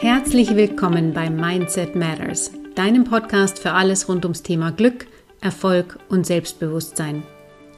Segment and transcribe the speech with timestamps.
[0.00, 5.06] Herzlich willkommen bei Mindset Matters, deinem Podcast für alles rund ums Thema Glück,
[5.42, 7.22] Erfolg und Selbstbewusstsein.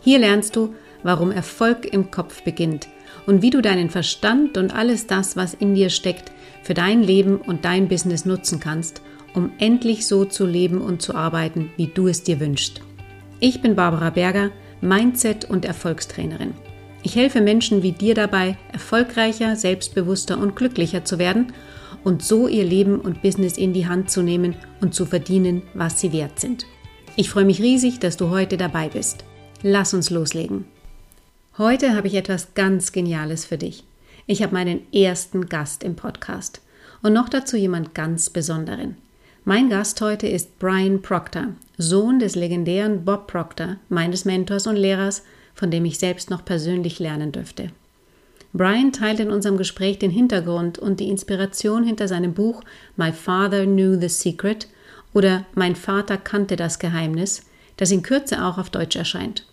[0.04, 0.72] Hier lernst du,
[1.02, 2.86] warum Erfolg im Kopf beginnt
[3.26, 6.30] und wie du deinen Verstand und alles das, was in dir steckt,
[6.62, 9.02] für dein Leben und dein Business nutzen kannst,
[9.34, 12.82] um endlich so zu leben und zu arbeiten, wie du es dir wünschst.
[13.40, 16.54] Ich bin Barbara Berger, Mindset- und Erfolgstrainerin.
[17.02, 21.52] Ich helfe Menschen wie dir dabei, erfolgreicher, selbstbewusster und glücklicher zu werden
[22.04, 26.00] und so ihr Leben und Business in die Hand zu nehmen und zu verdienen, was
[26.00, 26.66] sie wert sind.
[27.16, 29.24] Ich freue mich riesig, dass du heute dabei bist.
[29.62, 30.64] Lass uns loslegen.
[31.58, 33.84] Heute habe ich etwas ganz Geniales für dich.
[34.26, 36.62] Ich habe meinen ersten Gast im Podcast
[37.02, 38.96] und noch dazu jemand ganz Besonderen.
[39.44, 45.24] Mein Gast heute ist Brian Proctor, Sohn des legendären Bob Proctor, meines Mentors und Lehrers,
[45.54, 47.70] von dem ich selbst noch persönlich lernen dürfte.
[48.52, 52.62] Brian teilt in unserem Gespräch den Hintergrund und die Inspiration hinter seinem Buch
[52.96, 54.68] My Father Knew the Secret
[55.14, 57.46] oder Mein Vater kannte das Geheimnis,
[57.78, 59.46] das in Kürze auch auf Deutsch erscheint.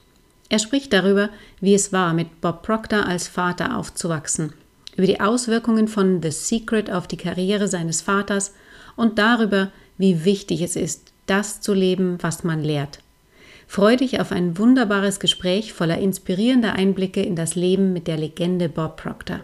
[0.50, 1.30] Er spricht darüber,
[1.61, 4.53] wie es war, mit Bob Proctor als Vater aufzuwachsen,
[4.97, 8.53] über die Auswirkungen von The Secret auf die Karriere seines Vaters
[8.95, 13.00] und darüber, wie wichtig es ist, das zu leben, was man lehrt.
[13.70, 18.67] Freu dich auf ein wunderbares Gespräch voller inspirierender Einblicke in das Leben mit der Legende
[18.67, 19.42] Bob Proctor.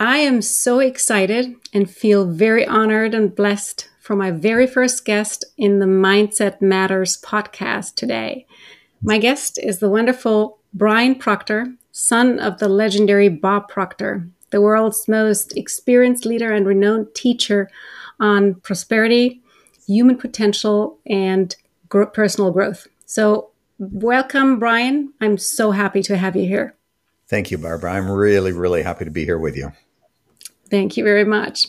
[0.00, 5.44] I am so excited and feel very honored and blessed for my very first guest
[5.58, 8.46] in the Mindset Matters podcast today.
[9.02, 15.06] My guest is the wonderful Brian Proctor, son of the legendary Bob Proctor, the world's
[15.06, 17.68] most experienced leader and renowned teacher
[18.18, 19.42] on prosperity,
[19.86, 21.54] human potential, and
[22.12, 22.86] personal growth.
[23.06, 25.12] So, welcome, Brian.
[25.20, 26.74] I'm so happy to have you here.
[27.28, 27.92] Thank you, Barbara.
[27.92, 29.72] I'm really, really happy to be here with you.
[30.70, 31.66] Thank you very much.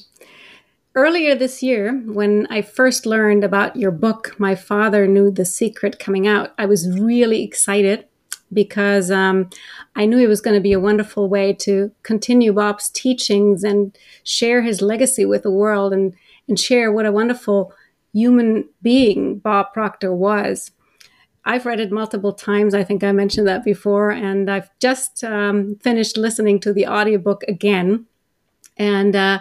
[0.96, 5.98] Earlier this year, when I first learned about your book, My Father Knew the Secret,
[5.98, 8.06] coming out, I was really excited
[8.54, 9.50] because um,
[9.96, 13.98] I knew it was going to be a wonderful way to continue Bob's teachings and
[14.24, 16.14] share his legacy with the world and,
[16.48, 17.74] and share what a wonderful
[18.14, 20.72] human being Bob Proctor was.
[21.46, 22.74] I've read it multiple times.
[22.74, 24.12] I think I mentioned that before.
[24.12, 28.06] And I've just um, finished listening to the audiobook again.
[28.78, 29.40] And uh,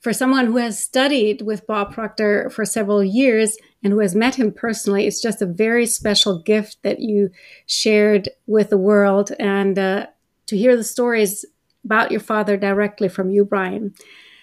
[0.00, 4.34] for someone who has studied with Bob Proctor for several years and who has met
[4.34, 7.30] him personally, it's just a very special gift that you
[7.66, 9.30] shared with the world.
[9.38, 10.06] And uh,
[10.46, 11.44] to hear the stories
[11.84, 13.94] about your father directly from you, Brian.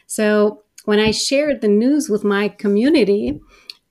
[0.07, 3.39] So when I shared the news with my community,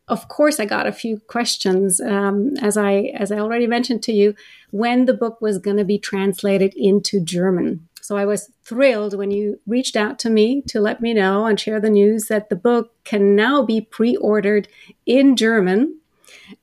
[0.09, 4.13] of course, I got a few questions, um, as I as I already mentioned to
[4.13, 4.35] you,
[4.73, 7.89] when the book was going to be translated into German.
[8.01, 11.61] So I was thrilled when you reached out to me to let me know and
[11.61, 14.67] share the news that the book can now be pre-ordered
[15.07, 16.01] in German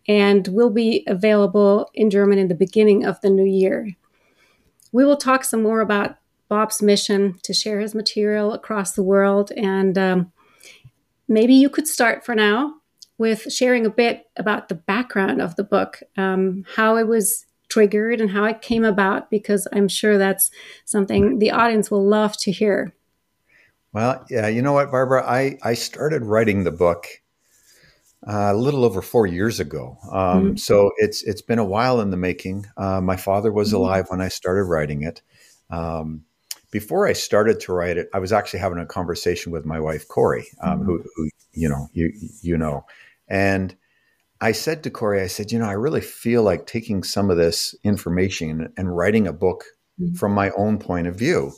[0.06, 3.92] and will be available in German in the beginning of the new year.
[4.92, 6.18] We will talk some more about
[6.48, 9.52] Bob's mission to share his material across the world.
[9.52, 10.32] And um,
[11.28, 12.76] maybe you could start for now
[13.18, 18.22] with sharing a bit about the background of the book, um, how it was triggered
[18.22, 20.52] and how it came about, because I'm sure that's
[20.86, 22.94] something the audience will love to hear.
[23.94, 25.24] Well, yeah, you know what, Barbara?
[25.26, 27.08] I, I started writing the book
[28.28, 29.98] uh, a little over four years ago.
[30.12, 30.56] Um, mm-hmm.
[30.58, 32.66] So it's it's been a while in the making.
[32.76, 33.78] Uh, my father was mm-hmm.
[33.78, 35.22] alive when I started writing it.
[35.70, 36.26] Um,
[36.76, 40.10] before I started to write it, I was actually having a conversation with my wife
[40.10, 40.86] Corey, um, mm-hmm.
[40.86, 42.86] who, who, you know you you know,
[43.30, 43.74] and
[44.42, 47.38] I said to Corey, I said, you know, I really feel like taking some of
[47.38, 49.64] this information and, writing a book
[49.98, 50.16] mm-hmm.
[50.16, 51.54] from my own point of view,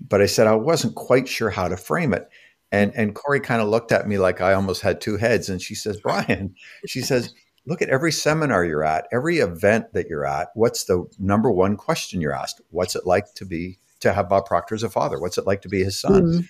[0.00, 2.28] but I said I wasn't quite sure how to frame it.
[2.70, 5.60] And and Corey kind of looked at me like I almost had two heads, and
[5.60, 6.54] she says, Brian,
[6.86, 7.34] she says,
[7.66, 10.50] look at every seminar you're at, every event that you're at.
[10.54, 12.60] What's the number one question you're asked?
[12.70, 15.18] What's it like to be to have Bob Proctor as a father?
[15.18, 16.22] What's it like to be his son?
[16.22, 16.40] Mm-hmm.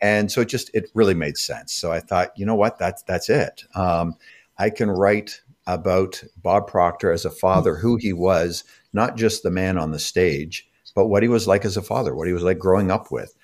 [0.00, 1.72] And so it just it really made sense.
[1.72, 3.64] So I thought, you know what, that's that's it.
[3.74, 4.14] Um,
[4.58, 9.50] I can write about Bob Proctor as a father, who he was, not just the
[9.50, 12.42] man on the stage, but what he was like as a father, what he was
[12.42, 13.34] like growing up with.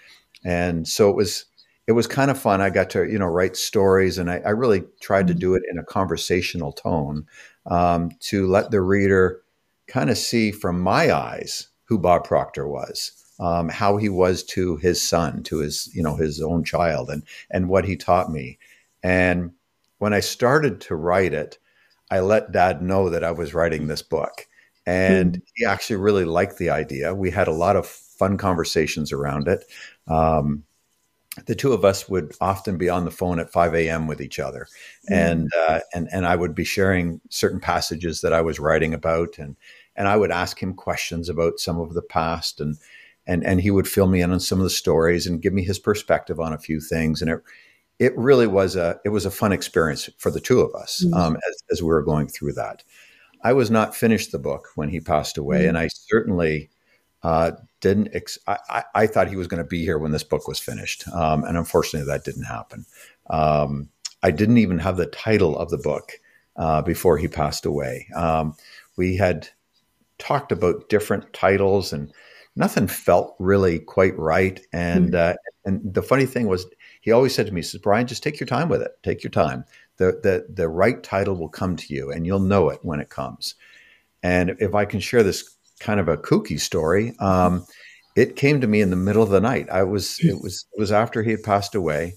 [0.44, 1.44] And so it was
[1.87, 2.61] it was kind of fun.
[2.61, 5.41] I got to you know write stories, and I, I really tried to mm-hmm.
[5.41, 7.26] do it in a conversational tone
[7.67, 9.43] um, to let the reader
[9.87, 14.76] kind of see from my eyes who Bob Proctor was um, how he was to
[14.79, 18.58] his son, to his you know his own child, and and what he taught me.
[19.02, 19.52] And
[19.99, 21.58] when I started to write it,
[22.11, 24.46] I let Dad know that I was writing this book,
[24.87, 25.43] and mm.
[25.55, 27.14] he actually really liked the idea.
[27.14, 29.64] We had a lot of fun conversations around it.
[30.06, 30.64] Um,
[31.46, 34.08] the two of us would often be on the phone at 5 a.m.
[34.08, 34.67] with each other,
[35.11, 35.14] mm.
[35.17, 39.38] and uh, and and I would be sharing certain passages that I was writing about,
[39.38, 39.56] and
[39.94, 42.76] and I would ask him questions about some of the past, and
[43.29, 45.63] and and he would fill me in on some of the stories and give me
[45.63, 47.41] his perspective on a few things, and it
[48.01, 51.15] it really was a it was a fun experience for the two of us mm.
[51.15, 52.83] um, as as we were going through that.
[53.45, 55.69] I was not finished the book when he passed away, mm.
[55.69, 56.71] and I certainly
[57.23, 58.09] uh, didn't.
[58.13, 61.07] Ex- I, I, thought he was going to be here when this book was finished,
[61.09, 62.87] um, and unfortunately, that didn't happen.
[63.29, 63.91] Um,
[64.23, 66.13] I didn't even have the title of the book
[66.57, 68.09] uh, before he passed away.
[68.17, 68.57] Um,
[68.97, 69.49] we had
[70.19, 72.13] talked about different titles, and
[72.58, 74.60] nothing felt really quite right.
[74.72, 75.32] And mm-hmm.
[75.32, 75.34] uh,
[75.64, 76.66] and the funny thing was,
[77.00, 78.93] he always said to me, he "says Brian, just take your time with it.
[79.02, 79.64] Take your time.
[79.96, 83.08] The the the right title will come to you, and you'll know it when it
[83.08, 83.55] comes."
[84.22, 87.14] And if I can share this kind of a kooky story.
[87.19, 87.64] Um,
[88.16, 89.69] it came to me in the middle of the night.
[89.70, 92.14] I was it was it was after he had passed away,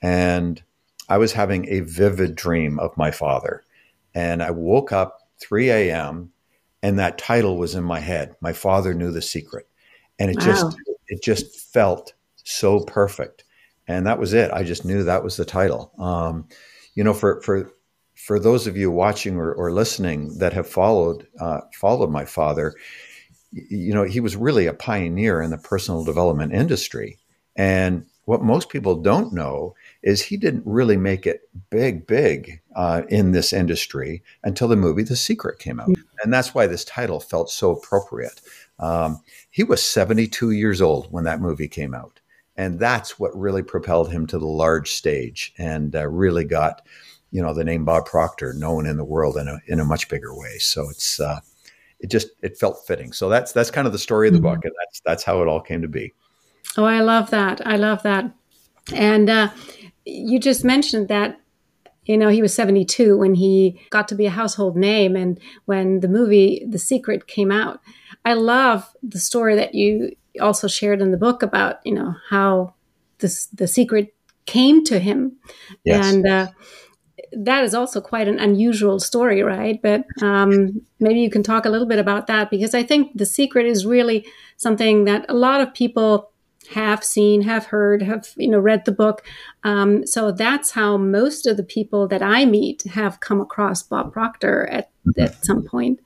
[0.00, 0.62] and
[1.08, 3.62] I was having a vivid dream of my father.
[4.14, 6.32] And I woke up 3 a.m.
[6.82, 8.34] and that title was in my head.
[8.40, 9.66] My father knew the secret.
[10.18, 10.46] And it wow.
[10.46, 10.76] just
[11.08, 12.12] it just felt
[12.44, 13.44] so perfect.
[13.88, 14.50] And that was it.
[14.52, 15.92] I just knew that was the title.
[15.98, 16.48] Um,
[16.94, 17.70] you know, for for
[18.14, 22.74] for those of you watching or, or listening that have followed uh, followed my father,
[23.52, 27.18] you know, he was really a pioneer in the personal development industry.
[27.56, 33.02] And what most people don't know is he didn't really make it big, big uh,
[33.08, 35.88] in this industry until the movie The Secret came out.
[35.88, 36.02] Mm-hmm.
[36.22, 38.40] And that's why this title felt so appropriate.
[38.78, 39.20] Um,
[39.50, 42.20] he was 72 years old when that movie came out.
[42.56, 46.82] And that's what really propelled him to the large stage and uh, really got,
[47.30, 50.08] you know, the name Bob Proctor known in the world in a, in a much
[50.08, 50.58] bigger way.
[50.58, 51.40] So it's, uh,
[52.02, 53.12] it just it felt fitting.
[53.12, 54.48] So that's that's kind of the story of the mm-hmm.
[54.48, 56.12] book, and that's that's how it all came to be.
[56.76, 57.64] Oh, I love that.
[57.66, 58.30] I love that.
[58.92, 59.50] And uh,
[60.04, 61.40] you just mentioned that
[62.04, 66.00] you know he was 72 when he got to be a household name and when
[66.00, 67.80] the movie the secret came out
[68.24, 72.74] i love the story that you also shared in the book about you know how
[73.18, 74.14] this the secret
[74.46, 75.32] came to him
[75.84, 76.12] yes.
[76.12, 76.48] and uh,
[77.32, 79.80] that is also quite an unusual story, right?
[79.80, 83.26] But um, maybe you can talk a little bit about that because I think The
[83.26, 84.26] Secret is really
[84.56, 86.31] something that a lot of people
[86.72, 89.24] have seen, have heard, have you know read the book.
[89.64, 94.12] Um, so that's how most of the people that I meet have come across Bob
[94.12, 96.00] Proctor at at some point.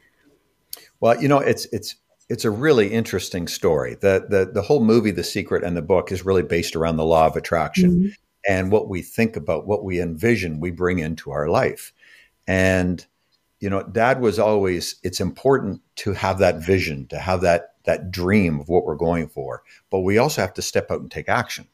[1.01, 1.97] Well, you know, it's it's
[2.29, 3.95] it's a really interesting story.
[3.95, 7.05] The the the whole movie, The Secret, and the book is really based around the
[7.05, 7.91] law of attraction.
[7.91, 8.09] Mm-hmm
[8.47, 11.93] and what we think about, what we envision, we bring into our life.
[12.47, 13.05] And
[13.59, 14.97] you know, Dad was always.
[15.03, 19.29] It's important to have that vision, to have that that dream of what we're going
[19.29, 21.67] for, but we also have to step out and take action.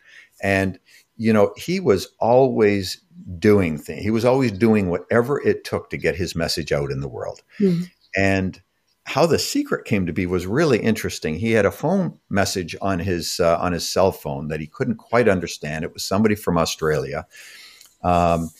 [0.43, 0.79] And
[1.17, 3.01] you know, he was always
[3.39, 4.03] doing things.
[4.03, 7.43] He was always doing whatever it took to get his message out in the world.
[7.61, 7.85] Mm-hmm.
[8.17, 8.61] And
[9.05, 11.37] how the secret came to be was really interesting.
[11.37, 14.97] He had a phone message on his uh, on his cell phone that he couldn't
[14.97, 15.85] quite understand.
[15.85, 17.27] It was somebody from Australia,
[18.05, 18.51] um,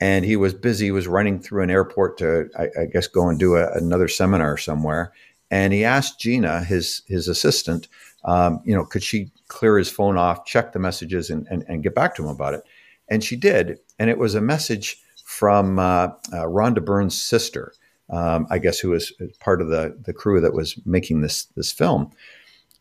[0.00, 0.86] and he was busy.
[0.86, 4.08] He was running through an airport to, I, I guess, go and do a, another
[4.08, 5.12] seminar somewhere.
[5.52, 7.86] And he asked Gina, his his assistant,
[8.24, 11.84] um, you know, could she clear his phone off, check the messages, and, and, and
[11.84, 12.62] get back to him about it?
[13.08, 13.78] And she did.
[14.00, 17.72] And it was a message from uh, uh, Rhonda Byrne's sister
[18.12, 21.72] um, I guess, who was part of the the crew that was making this this
[21.72, 22.12] film,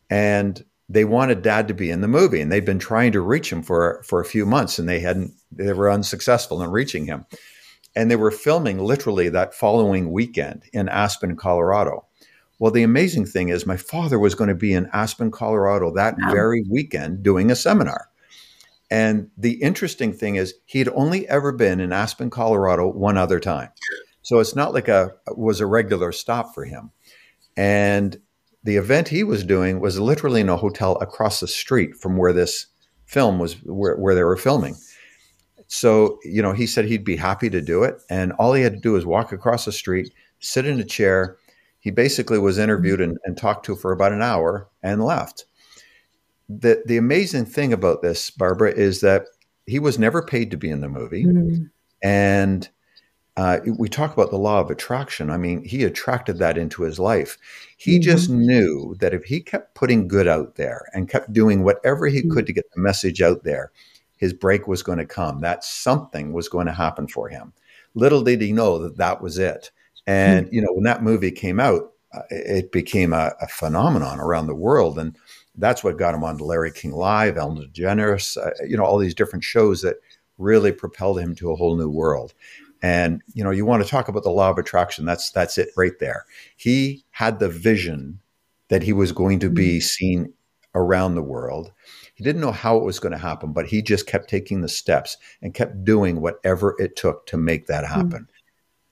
[0.10, 3.51] and they wanted Dad to be in the movie, and they'd been trying to reach
[3.51, 5.34] him for for a few months, and they hadn't.
[5.51, 7.25] They were unsuccessful in reaching him,
[7.95, 12.05] and they were filming literally that following weekend in Aspen, Colorado.
[12.62, 16.15] Well, the amazing thing is, my father was going to be in Aspen, Colorado that
[16.22, 16.32] wow.
[16.32, 18.10] very weekend doing a seminar.
[18.91, 23.39] And the interesting thing is, he had only ever been in Aspen, Colorado one other
[23.39, 23.70] time.
[24.22, 26.91] So it's not like a was a regular stop for him.
[27.58, 28.22] And
[28.63, 32.32] the event he was doing was literally in a hotel across the street from where
[32.32, 32.68] this
[33.06, 34.75] film was where, where they were filming.
[35.65, 37.96] So, you know, he said he'd be happy to do it.
[38.08, 41.38] And all he had to do was walk across the street, sit in a chair.
[41.81, 45.45] He basically was interviewed and, and talked to for about an hour and left.
[46.47, 49.25] The, the amazing thing about this, Barbara, is that
[49.65, 51.25] he was never paid to be in the movie.
[51.25, 51.69] Mm.
[52.03, 52.69] And
[53.38, 55.29] uh, we talk about the law of attraction.
[55.29, 57.38] I mean, he attracted that into his life.
[57.77, 58.03] He mm-hmm.
[58.03, 62.19] just knew that if he kept putting good out there and kept doing whatever he
[62.19, 62.31] mm-hmm.
[62.31, 63.71] could to get the message out there,
[64.17, 65.39] his break was going to come.
[65.39, 67.53] That something was going to happen for him.
[67.95, 69.71] Little did he know that that was it.
[70.08, 70.55] And, mm-hmm.
[70.55, 74.55] you know, when that movie came out, uh, it became a, a, phenomenon around the
[74.55, 75.00] world.
[75.00, 75.15] And
[75.55, 79.15] that's what got him on Larry King Live, Ellen DeGeneres, uh, you know, all these
[79.15, 79.96] different shows that
[80.38, 82.34] really propelled him to a whole new world.
[82.81, 85.05] And you know, you want to talk about the law of attraction.
[85.05, 86.25] That's that's it right there.
[86.58, 88.20] He had the vision
[88.70, 89.81] that he was going to be mm-hmm.
[89.81, 90.34] seen
[90.74, 91.72] around the world.
[92.15, 94.70] He didn't know how it was going to happen, but he just kept taking the
[94.70, 97.93] steps and kept doing whatever it took to make that mm-hmm.
[97.93, 98.27] happen.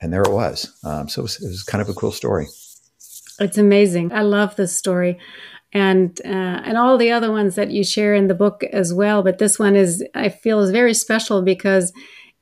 [0.00, 0.76] And there it was.
[0.84, 2.46] Um, so it was, it was, kind of a cool story.
[3.38, 4.12] It's amazing.
[4.12, 5.18] I love this story.
[5.72, 6.28] And uh,
[6.64, 9.56] and all the other ones that you share in the book as well, but this
[9.58, 11.92] one is I feel is very special because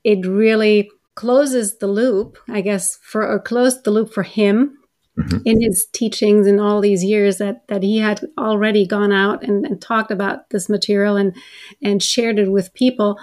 [0.03, 4.79] it really closes the loop, I guess, for or closed the loop for him
[5.19, 5.37] mm-hmm.
[5.45, 9.65] in his teachings in all these years that that he had already gone out and,
[9.65, 11.35] and talked about this material and
[11.81, 13.19] and shared it with people.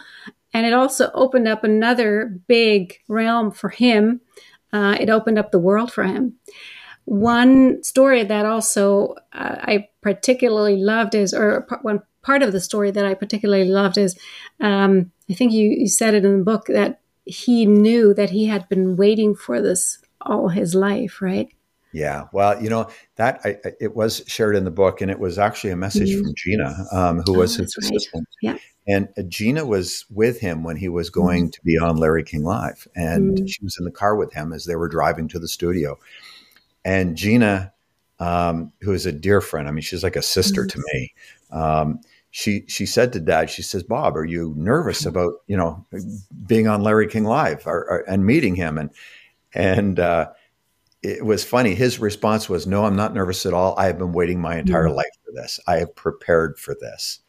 [0.52, 4.21] And it also opened up another big realm for him.
[4.76, 6.35] Uh, it opened up the world for him.
[7.06, 12.90] One story that also uh, I particularly loved is, or one part of the story
[12.90, 14.18] that I particularly loved is,
[14.61, 18.47] um, I think you, you said it in the book that he knew that he
[18.47, 21.49] had been waiting for this all his life, right?
[21.92, 25.38] Yeah, well, you know that I, it was shared in the book, and it was
[25.38, 26.25] actually a message mm-hmm.
[26.25, 28.26] from Gina, um, who oh, was his assistant.
[28.45, 28.54] Right.
[28.54, 31.50] Yeah, and Gina was with him when he was going mm-hmm.
[31.50, 33.47] to be on Larry King Live, and mm-hmm.
[33.47, 35.99] she was in the car with him as they were driving to the studio.
[36.85, 37.73] And Gina,
[38.21, 40.81] um, who is a dear friend, I mean, she's like a sister mm-hmm.
[40.81, 41.14] to me.
[41.50, 42.00] Um,
[42.31, 45.85] she she said to Dad, she says, "Bob, are you nervous about you know
[46.47, 48.90] being on Larry King Live or, or, and meeting him?" And
[49.55, 50.28] and uh,
[51.02, 51.75] it was funny.
[51.75, 53.78] His response was, No, I'm not nervous at all.
[53.78, 54.97] I have been waiting my entire mm-hmm.
[54.97, 55.61] life for this.
[55.66, 57.21] I have prepared for this.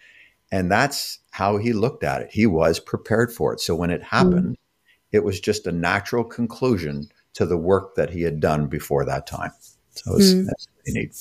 [0.52, 2.30] And that's how he looked at it.
[2.32, 3.60] He was prepared for it.
[3.60, 5.18] So when it happened, mm-hmm.
[5.18, 9.28] it was just a natural conclusion to the work that he had done before that
[9.28, 9.52] time.
[9.92, 11.16] So it's that's really neat.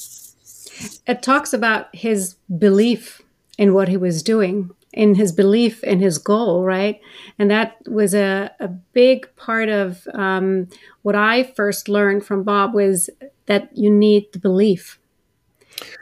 [1.06, 3.22] It talks about his belief
[3.58, 7.00] in what he was doing in his belief in his goal, right?
[7.38, 10.68] And that was a, a big part of um,
[11.02, 13.10] what I first learned from Bob was
[13.44, 14.98] that you need the belief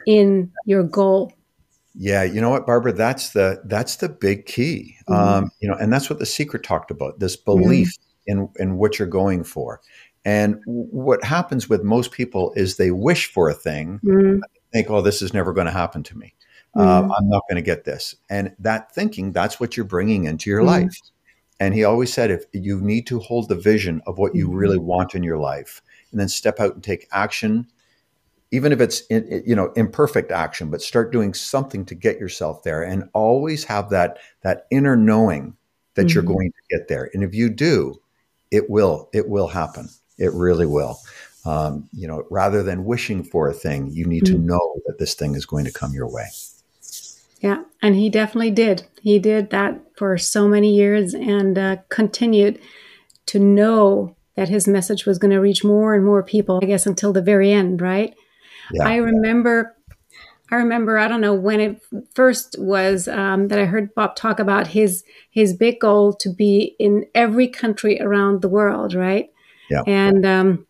[0.07, 1.33] in your goal.
[1.97, 2.93] Yeah, you know what, Barbara?
[2.93, 4.97] That's the that's the big key.
[5.07, 5.13] Mm-hmm.
[5.13, 7.89] Um, you know, and that's what the secret talked about: this belief
[8.27, 8.39] mm-hmm.
[8.39, 9.81] in in what you're going for.
[10.25, 14.39] And what happens with most people is they wish for a thing, mm-hmm.
[14.73, 16.33] think, "Oh, this is never going to happen to me."
[16.75, 17.11] Mm-hmm.
[17.11, 18.15] Uh, I'm not going to get this.
[18.29, 20.85] And that thinking, that's what you're bringing into your mm-hmm.
[20.85, 20.99] life.
[21.59, 24.77] And he always said, if you need to hold the vision of what you really
[24.77, 24.87] mm-hmm.
[24.87, 27.67] want in your life, and then step out and take action,
[28.51, 32.63] even if it's in, you know imperfect action, but start doing something to get yourself
[32.63, 35.55] there, and always have that that inner knowing
[35.95, 36.13] that mm-hmm.
[36.13, 37.09] you're going to get there.
[37.13, 37.99] And if you do,
[38.51, 39.89] it will it will happen.
[40.17, 40.97] It really will.
[41.45, 44.35] Um, you know, rather than wishing for a thing, you need mm-hmm.
[44.35, 46.27] to know that this thing is going to come your way.
[47.41, 48.87] Yeah, and he definitely did.
[49.01, 52.59] He did that for so many years and uh, continued
[53.27, 56.85] to know that his message was going to reach more and more people, I guess,
[56.85, 58.15] until the very end, right?
[58.71, 58.87] Yeah.
[58.87, 59.75] I remember.
[60.51, 61.81] I remember I don't know when it
[62.13, 66.75] first was um, that I heard Bob talk about his his big goal to be
[66.77, 69.31] in every country around the world, right?
[69.71, 69.81] Yeah.
[69.87, 70.67] And um,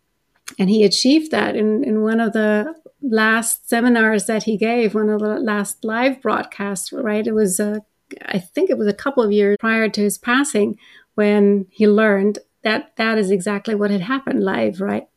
[0.58, 5.08] and he achieved that in in one of the last seminars that he gave, one
[5.08, 7.26] of the last live broadcasts, right?
[7.26, 7.80] It was, uh,
[8.26, 10.78] I think it was a couple of years prior to his passing
[11.14, 15.08] when he learned that that is exactly what had happened live, right?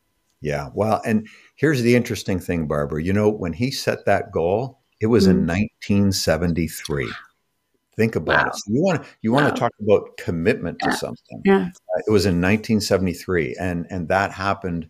[0.42, 0.70] Yeah.
[0.74, 1.28] Well, and
[1.60, 3.04] here's the interesting thing, Barbara.
[3.04, 5.32] You know, when he set that goal, it was mm.
[5.32, 7.12] in 1973.
[7.96, 8.48] Think about wow.
[8.48, 8.56] it.
[8.56, 10.96] So you want to you want to talk about commitment to yeah.
[10.96, 11.42] something.
[11.44, 11.68] Yeah.
[11.68, 14.90] Uh, it was in 1973, and and that happened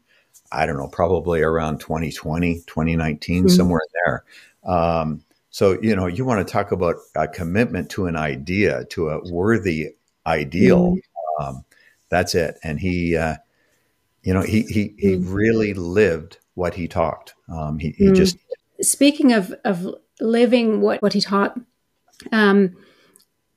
[0.52, 3.48] I don't know, probably around 2020, 2019, mm-hmm.
[3.50, 4.24] somewhere there.
[4.64, 9.10] Um, so, you know, you want to talk about a commitment to an idea, to
[9.10, 9.96] a worthy
[10.26, 10.94] ideal.
[10.94, 11.44] Mm-hmm.
[11.44, 11.66] Um,
[12.10, 12.58] that's it.
[12.64, 13.36] And he, uh,
[14.24, 15.32] you know, he, he, he mm-hmm.
[15.32, 17.34] really lived what he talked.
[17.48, 18.16] Um, he, he mm.
[18.16, 18.38] just.
[18.82, 19.88] Speaking of, of
[20.20, 21.60] living what, what he taught,
[22.32, 22.76] um,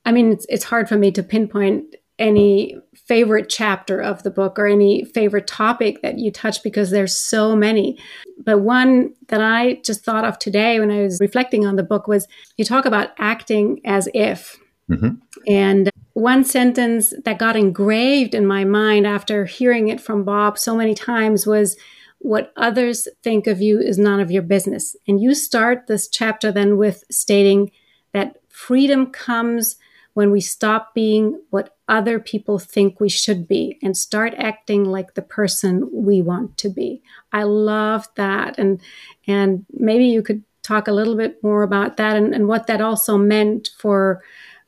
[0.04, 4.58] I mean, it's, it's hard for me to pinpoint any favorite chapter of the book
[4.58, 7.98] or any favorite topic that you touch because there's so many.
[8.38, 12.06] But one that I just thought of today when I was reflecting on the book
[12.06, 14.58] was you talk about acting as if.
[14.90, 15.14] Mm-hmm.
[15.48, 20.76] And one sentence that got engraved in my mind after hearing it from Bob so
[20.76, 21.76] many times was,
[22.18, 24.94] What others think of you is none of your business.
[25.08, 27.70] And you start this chapter then with stating
[28.12, 29.76] that freedom comes
[30.14, 35.14] when we stop being what other people think we should be and start acting like
[35.14, 37.02] the person we want to be.
[37.32, 38.58] I love that.
[38.58, 38.80] And
[39.26, 42.80] and maybe you could talk a little bit more about that and, and what that
[42.80, 44.22] also meant for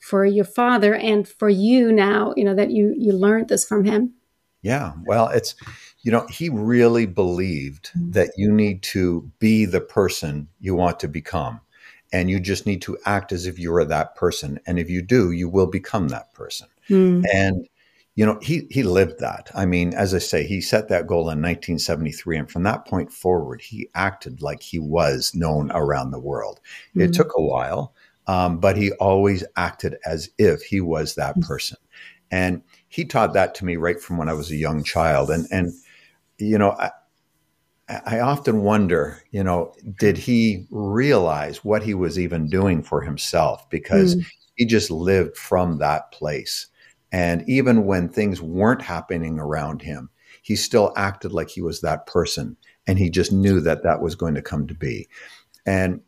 [0.04, 3.84] for your father and for you now, you know, that you you learned this from
[3.84, 4.12] him?
[4.60, 4.92] Yeah.
[5.06, 5.54] Well, it's
[6.02, 8.10] you know, he really believed mm-hmm.
[8.10, 11.60] that you need to be the person you want to become.
[12.12, 14.60] And you just need to act as if you are that person.
[14.66, 16.68] And if you do, you will become that person.
[16.88, 17.24] Mm.
[17.32, 17.66] And
[18.14, 19.50] you know, he he lived that.
[19.54, 23.10] I mean, as I say, he set that goal in 1973, and from that point
[23.10, 26.60] forward, he acted like he was known around the world.
[26.90, 27.00] Mm-hmm.
[27.00, 27.94] It took a while,
[28.26, 31.46] um, but he always acted as if he was that mm.
[31.46, 31.78] person,
[32.30, 35.30] and he taught that to me right from when I was a young child.
[35.30, 35.72] And and
[36.38, 36.90] you know, I,
[37.88, 43.68] I often wonder, you know, did he realize what he was even doing for himself?
[43.68, 44.26] Because mm.
[44.56, 46.66] he just lived from that place.
[47.12, 50.10] And even when things weren't happening around him,
[50.42, 52.56] he still acted like he was that person.
[52.86, 55.08] And he just knew that that was going to come to be.
[55.66, 56.00] And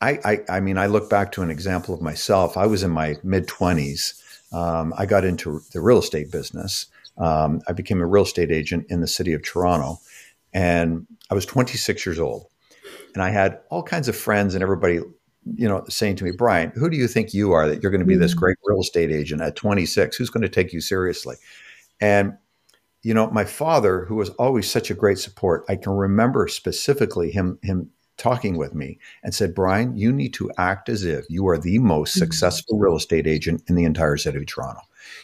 [0.00, 2.56] I, I, I mean, I look back to an example of myself.
[2.56, 4.22] I was in my mid 20s.
[4.52, 6.86] Um, I got into the real estate business.
[7.18, 9.98] Um, I became a real estate agent in the city of Toronto.
[10.52, 12.46] And I was 26 years old.
[13.14, 15.00] And I had all kinds of friends and everybody
[15.54, 18.00] you know, saying to me, Brian, who do you think you are that you're going
[18.00, 18.22] to be mm-hmm.
[18.22, 20.16] this great real estate agent at 26?
[20.16, 21.36] Who's going to take you seriously?
[22.00, 22.36] And,
[23.02, 27.30] you know, my father, who was always such a great support, I can remember specifically
[27.30, 31.46] him, him talking with me and said, Brian, you need to act as if you
[31.48, 32.20] are the most mm-hmm.
[32.20, 34.80] successful real estate agent in the entire city of Toronto.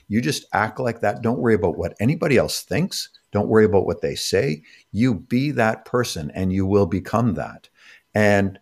[0.08, 1.22] You just act like that.
[1.22, 3.08] Don't worry about what anybody else thinks.
[3.32, 4.62] Don't worry about what they say.
[4.92, 7.68] You be that person and you will become that.
[8.14, 8.58] And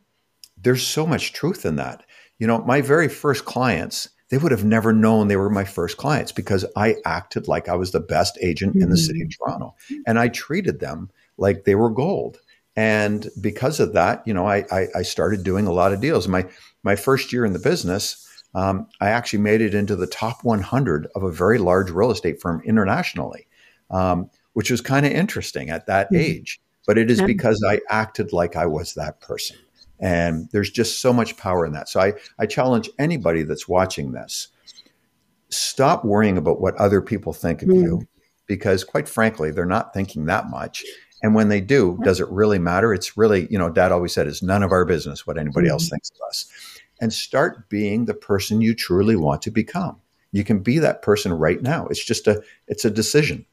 [0.56, 2.04] there's so much truth in that.
[2.38, 5.96] You know, my very first clients, they would have never known they were my first
[5.96, 8.84] clients because I acted like I was the best agent mm-hmm.
[8.84, 9.44] in the city of mm-hmm.
[9.44, 9.74] Toronto.
[10.06, 12.38] And I treated them like they were gold.
[12.76, 16.28] And because of that, you know, I, I, I started doing a lot of deals.
[16.28, 16.46] My
[16.82, 21.08] my first year in the business, um, I actually made it into the top 100
[21.14, 23.46] of a very large real estate firm internationally,
[23.90, 26.16] um, which was kind of interesting at that mm-hmm.
[26.16, 26.60] age.
[26.86, 29.56] But it is because I acted like I was that person.
[30.00, 31.88] And there's just so much power in that.
[31.88, 34.48] So I, I challenge anybody that's watching this
[35.50, 37.82] stop worrying about what other people think of mm.
[37.82, 38.08] you
[38.46, 40.84] because, quite frankly, they're not thinking that much.
[41.22, 42.94] And when they do, does it really matter?
[42.94, 45.72] It's really, you know, dad always said, it's none of our business what anybody mm.
[45.72, 46.46] else thinks of us.
[47.00, 50.00] And start being the person you truly want to become.
[50.32, 51.86] You can be that person right now.
[51.86, 53.44] It's just a, it's a decision.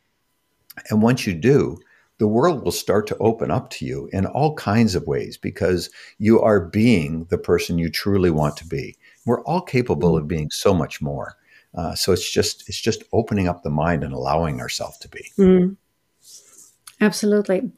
[0.89, 1.79] And once you do,
[2.19, 5.89] the world will start to open up to you in all kinds of ways because
[6.17, 8.95] you are being the person you truly want to be.
[9.25, 11.35] We're all capable of being so much more.
[11.75, 15.31] Uh, so it's just it's just opening up the mind and allowing ourselves to be.
[15.37, 15.75] Mm.
[16.99, 17.71] Absolutely,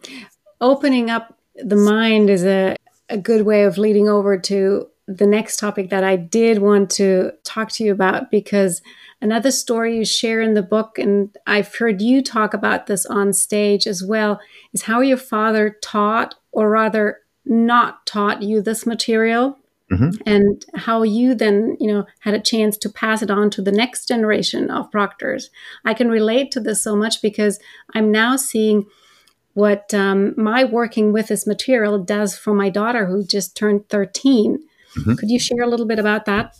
[0.61, 2.75] opening up the mind is a
[3.09, 7.31] a good way of leading over to the next topic that I did want to
[7.43, 8.83] talk to you about because
[9.21, 13.33] Another story you share in the book, and I've heard you talk about this on
[13.33, 14.39] stage as well,
[14.73, 19.57] is how your father taught, or rather, not taught you this material.
[19.91, 20.21] Mm-hmm.
[20.27, 23.71] And how you then, you know, had a chance to pass it on to the
[23.71, 25.49] next generation of proctors.
[25.83, 27.59] I can relate to this so much because
[27.95, 28.85] I'm now seeing
[29.53, 34.59] what um, my working with this material does for my daughter who just turned 13.
[34.97, 35.15] Mm-hmm.
[35.15, 36.57] Could you share a little bit about that?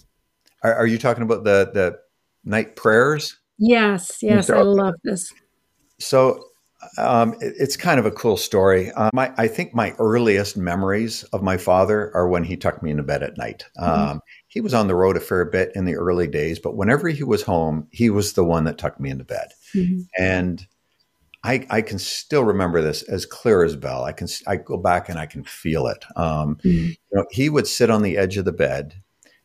[0.64, 2.00] Are, are, you talking about the the
[2.44, 3.38] night prayers.
[3.58, 5.34] Yes, yes, I love this.
[6.00, 6.46] So
[6.98, 8.92] um, it, it's kind of a cool story.
[8.92, 12.92] Um, my, I think my earliest memories of my father are when he tucked me
[12.92, 13.66] into bed at night.
[13.78, 14.12] Mm-hmm.
[14.12, 17.10] Um, he was on the road a fair bit in the early days, but whenever
[17.10, 19.50] he was home, he was the one that tucked me into bed.
[19.76, 20.02] Mm-hmm.
[20.18, 20.66] And
[21.44, 24.04] I, I, can still remember this as clear as bell.
[24.04, 26.04] I can I go back and I can feel it.
[26.16, 26.90] Um, mm-hmm.
[26.90, 28.96] you know, he would sit on the edge of the bed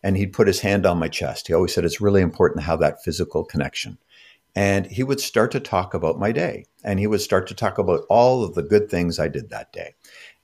[0.03, 1.47] and he'd put his hand on my chest.
[1.47, 3.99] He always said it's really important to have that physical connection.
[4.57, 7.79] And he would start to talk about my day and he would start to talk
[7.79, 9.95] about all of the good things I did that day.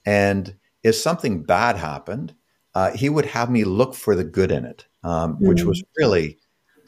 [0.05, 2.35] And if something bad happened,
[2.75, 5.49] uh, he would have me look for the good in it, um, mm-hmm.
[5.49, 6.39] which was really,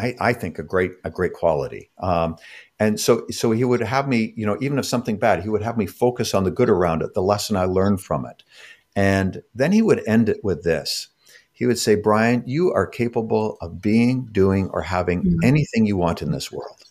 [0.02, 1.90] I, I, think, a great a great quality.
[1.98, 2.36] Um,
[2.78, 5.62] and so, so he would have me, you know, even if something bad, he would
[5.62, 8.42] have me focus on the good around it, the lesson I learned from it.
[8.96, 11.08] And then he would end it with this
[11.62, 15.44] he would say, Brian, you are capable of being, doing, or having mm-hmm.
[15.44, 16.82] anything you want in this world.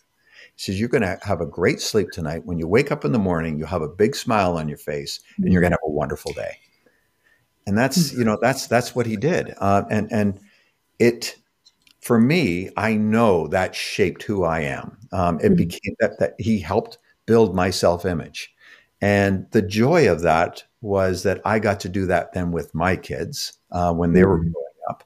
[0.54, 2.46] He says, You're going to have a great sleep tonight.
[2.46, 5.20] When you wake up in the morning, you'll have a big smile on your face
[5.36, 6.58] and you're going to have a wonderful day.
[7.66, 8.20] And that's, mm-hmm.
[8.20, 9.52] you know, that's, that's what he did.
[9.58, 10.40] Uh, and, and
[10.98, 11.36] it,
[12.02, 14.98] for me, I know that shaped who I am.
[15.12, 15.54] Um, it mm-hmm.
[15.54, 18.52] became that, that he helped build my self image.
[19.00, 22.96] And the joy of that was that I got to do that then with my
[22.96, 24.30] kids uh, when they mm-hmm.
[24.30, 24.54] were growing
[24.90, 25.04] up.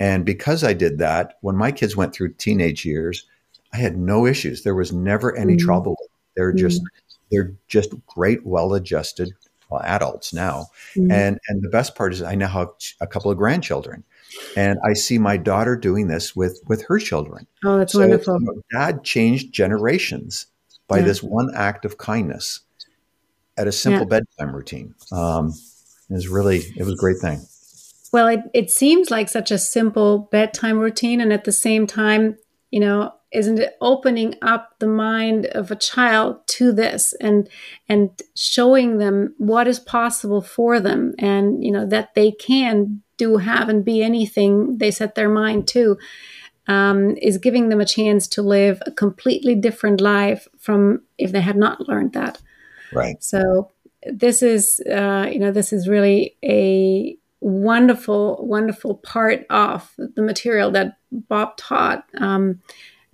[0.00, 3.24] And because I did that, when my kids went through teenage years,
[3.72, 4.64] I had no issues.
[4.64, 5.64] There was never any mm-hmm.
[5.64, 5.96] trouble.
[6.36, 7.16] They're just mm-hmm.
[7.30, 9.32] they're just great, well-adjusted
[9.70, 10.66] well, adults now.
[10.96, 11.12] Mm-hmm.
[11.12, 12.68] And and the best part is I now have
[13.00, 14.02] a couple of grandchildren.
[14.56, 17.46] And I see my daughter doing this with with her children.
[17.64, 18.40] Oh, that's so, wonderful.
[18.40, 20.46] You know, dad changed generations
[20.88, 21.04] by yeah.
[21.04, 22.60] this one act of kindness
[23.56, 24.20] at a simple yeah.
[24.20, 24.94] bedtime routine.
[25.10, 25.52] Um,
[26.10, 27.40] it was really it was a great thing.
[28.12, 32.36] Well, it, it seems like such a simple bedtime routine, and at the same time,
[32.70, 37.48] you know, isn't it opening up the mind of a child to this and
[37.88, 43.36] and showing them what is possible for them, and you know that they can do,
[43.36, 45.98] have, and be anything they set their mind to.
[46.68, 51.40] Um, is giving them a chance to live a completely different life from if they
[51.40, 52.40] had not learned that.
[52.92, 53.20] Right.
[53.20, 53.72] So
[54.06, 60.70] this is, uh, you know, this is really a wonderful, wonderful part of the material
[60.70, 62.60] that Bob taught um,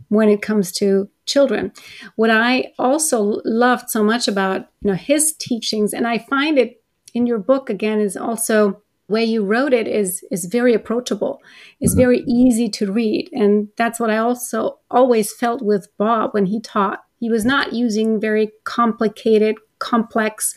[0.09, 1.73] when it comes to children.
[2.17, 6.83] What I also loved so much about you know his teachings, and I find it
[7.15, 11.43] in your book again, is also where you wrote it is is very approachable
[11.81, 12.01] is mm-hmm.
[12.01, 16.61] very easy to read and that's what i also always felt with bob when he
[16.61, 20.55] taught he was not using very complicated complex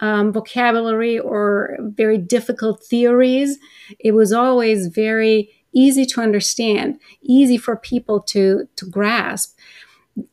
[0.00, 3.58] um, vocabulary or very difficult theories.
[3.98, 9.56] It was always very easy to understand, easy for people to, to grasp.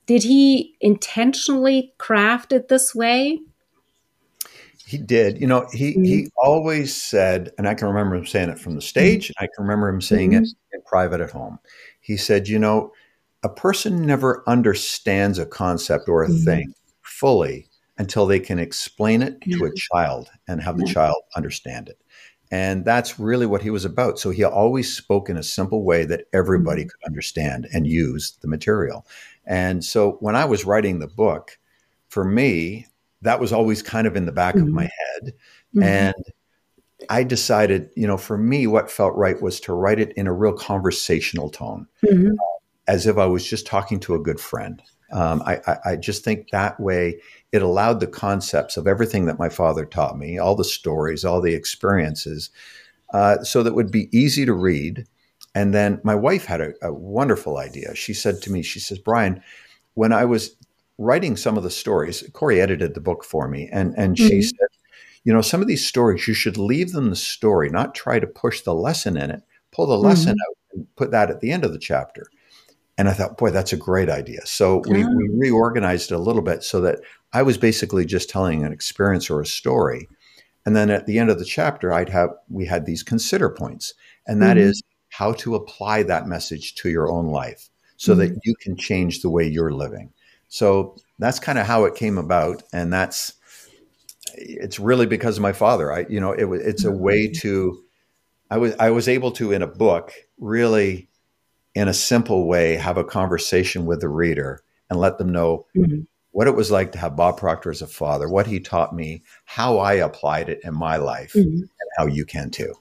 [0.06, 3.40] Did he intentionally craft it this way?
[4.90, 5.40] He did.
[5.40, 6.04] You know, he mm-hmm.
[6.04, 9.44] he always said, and I can remember him saying it from the stage, mm-hmm.
[9.44, 10.44] I can remember him saying mm-hmm.
[10.44, 11.60] it in private at home.
[12.02, 12.92] He said, you know,
[13.44, 16.44] a person never understands a concept or a mm-hmm.
[16.44, 16.74] thing
[17.04, 17.68] fully
[18.00, 22.02] until they can explain it to a child and have the child understand it.
[22.50, 24.18] And that's really what he was about.
[24.18, 26.90] So he always spoke in a simple way that everybody mm-hmm.
[26.90, 29.06] could understand and use the material.
[29.46, 31.60] And so when I was writing the book,
[32.08, 32.88] for me,
[33.22, 34.68] that was always kind of in the back mm-hmm.
[34.68, 35.34] of my head.
[35.76, 35.84] Mm-hmm.
[35.84, 36.16] And
[37.10, 40.34] I decided, you know, for me, what felt right was to write it in a
[40.34, 42.28] real conversational tone, mm-hmm.
[42.28, 42.46] uh,
[42.88, 44.82] as if I was just talking to a good friend.
[45.12, 47.20] Um, I, I, I, just think that way
[47.52, 51.42] it allowed the concepts of everything that my father taught me, all the stories, all
[51.42, 52.52] the experiences,
[53.12, 55.08] uh, so that would be easy to read.
[55.56, 57.96] And then my wife had a, a wonderful idea.
[57.96, 59.42] She said to me, she says, Brian,
[59.96, 60.56] when I was
[61.00, 64.28] writing some of the stories, Corey edited the book for me, and, and mm-hmm.
[64.28, 64.68] she said,
[65.24, 68.28] you know, some of these stories, you should leave them the story, not try to
[68.28, 69.42] push the lesson in it.
[69.72, 70.52] Pull the lesson mm-hmm.
[70.52, 72.28] out and put that at the end of the chapter.
[72.98, 74.46] And I thought, boy, that's a great idea.
[74.46, 77.00] So we, we reorganized it a little bit so that
[77.32, 80.10] I was basically just telling an experience or a story.
[80.66, 83.94] And then at the end of the chapter, I'd have we had these consider points,
[84.28, 84.70] and that mm-hmm.
[84.70, 88.22] is how to apply that message to your own life so mm-hmm.
[88.22, 90.12] that you can change the way you're living.
[90.50, 93.34] So that's kind of how it came about, and that's
[94.34, 95.92] it's really because of my father.
[95.92, 97.40] I, you know, it was it's a way mm-hmm.
[97.42, 97.84] to
[98.52, 101.10] I was I was able to in a book really
[101.76, 106.02] in a simple way have a conversation with the reader and let them know mm-hmm.
[106.32, 109.24] what it was like to have Bob Proctor as a father, what he taught me,
[109.46, 111.60] how I applied it in my life, mm-hmm.
[111.60, 112.74] and how you can too.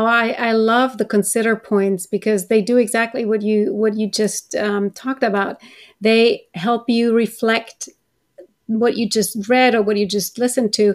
[0.00, 4.08] Oh, I, I love the consider points because they do exactly what you what you
[4.08, 5.60] just um, talked about.
[6.00, 7.90] They help you reflect
[8.64, 10.94] what you just read or what you just listened to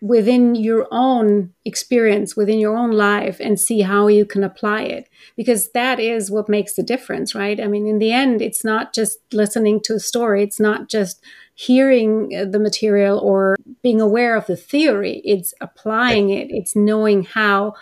[0.00, 5.08] within your own experience, within your own life, and see how you can apply it.
[5.36, 7.60] Because that is what makes the difference, right?
[7.60, 11.20] I mean, in the end, it's not just listening to a story, it's not just
[11.56, 17.74] hearing the material or being aware of the theory, it's applying it, it's knowing how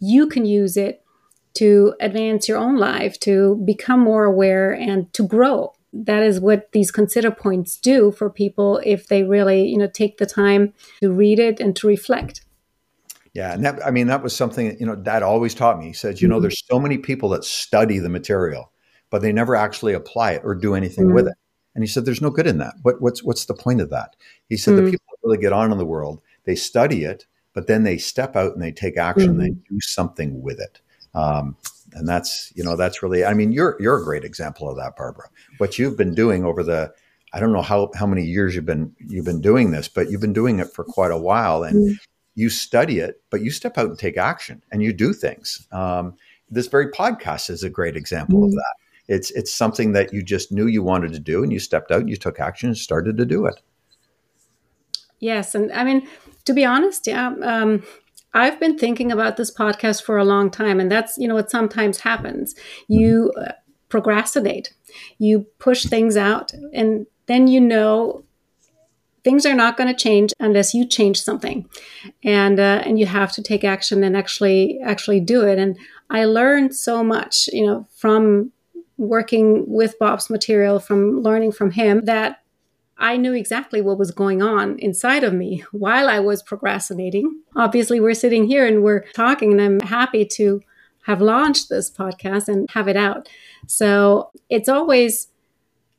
[0.00, 1.04] you can use it
[1.54, 6.70] to advance your own life, to become more aware, and to grow that is what
[6.72, 11.10] these consider points do for people if they really you know take the time to
[11.10, 12.44] read it and to reflect
[13.34, 15.92] yeah and that i mean that was something you know dad always taught me he
[15.92, 16.34] said, you mm-hmm.
[16.34, 18.72] know there's so many people that study the material
[19.10, 21.14] but they never actually apply it or do anything mm-hmm.
[21.14, 21.34] with it
[21.74, 24.14] and he said there's no good in that what, what's what's the point of that
[24.48, 24.84] he said mm-hmm.
[24.84, 27.26] the people that really get on in the world they study it
[27.60, 29.74] but then they step out and they take action they mm-hmm.
[29.74, 30.80] do something with it
[31.12, 31.54] um,
[31.92, 34.96] and that's you know that's really i mean you're you're a great example of that
[34.96, 36.90] barbara what you've been doing over the
[37.34, 40.22] i don't know how how many years you've been you've been doing this but you've
[40.22, 41.94] been doing it for quite a while and mm-hmm.
[42.34, 46.16] you study it but you step out and take action and you do things um,
[46.48, 48.46] this very podcast is a great example mm-hmm.
[48.46, 48.74] of that
[49.08, 52.00] it's it's something that you just knew you wanted to do and you stepped out
[52.00, 53.60] and you took action and started to do it
[55.18, 56.08] yes and i mean
[56.50, 57.32] To be honest, yeah.
[57.44, 57.84] Um,
[58.34, 61.48] I've been thinking about this podcast for a long time, and that's you know what
[61.48, 62.56] sometimes happens.
[62.88, 63.52] You uh,
[63.88, 64.74] procrastinate,
[65.18, 68.24] you push things out, and then you know
[69.22, 71.68] things are not going to change unless you change something,
[72.24, 75.56] and uh, and you have to take action and actually actually do it.
[75.56, 75.78] And
[76.10, 78.50] I learned so much, you know, from
[78.96, 82.38] working with Bob's material, from learning from him, that
[83.00, 87.42] I knew exactly what was going on inside of me while I was procrastinating.
[87.56, 90.62] Obviously, we're sitting here and we're talking, and I'm happy to
[91.04, 93.28] have launched this podcast and have it out.
[93.66, 95.28] So it's always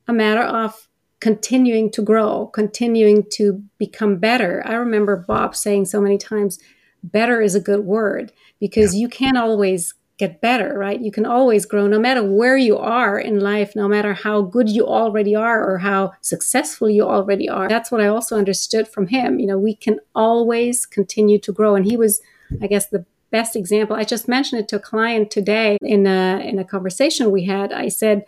[0.08, 0.88] a matter of
[1.20, 4.62] continuing to grow, continuing to become better.
[4.66, 6.60] I remember Bob saying so many times,
[7.04, 9.02] better is a good word because yeah.
[9.02, 11.02] you can't always get better, right?
[11.02, 14.70] You can always grow no matter where you are in life, no matter how good
[14.70, 17.68] you already are or how successful you already are.
[17.68, 19.40] That's what I also understood from him.
[19.40, 21.74] You know, we can always continue to grow.
[21.74, 22.22] And he was,
[22.62, 23.96] I guess, the best example.
[23.96, 27.74] I just mentioned it to a client today in a, in a conversation we had.
[27.74, 28.26] I said,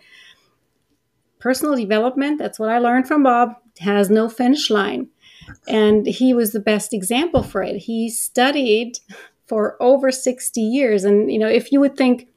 [1.38, 5.06] personal development, that's what I learned from Bob, has no finish line.
[5.68, 7.76] And he was the best example for it.
[7.76, 8.98] He studied
[9.46, 11.04] for over 60 years.
[11.04, 12.28] And, you know, if you would think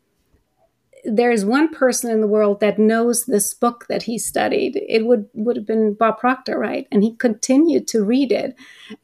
[1.06, 5.06] there is one person in the world that knows this book that he studied, it
[5.06, 6.86] would, would have been Bob Proctor, right?
[6.91, 8.56] And he continued to read it.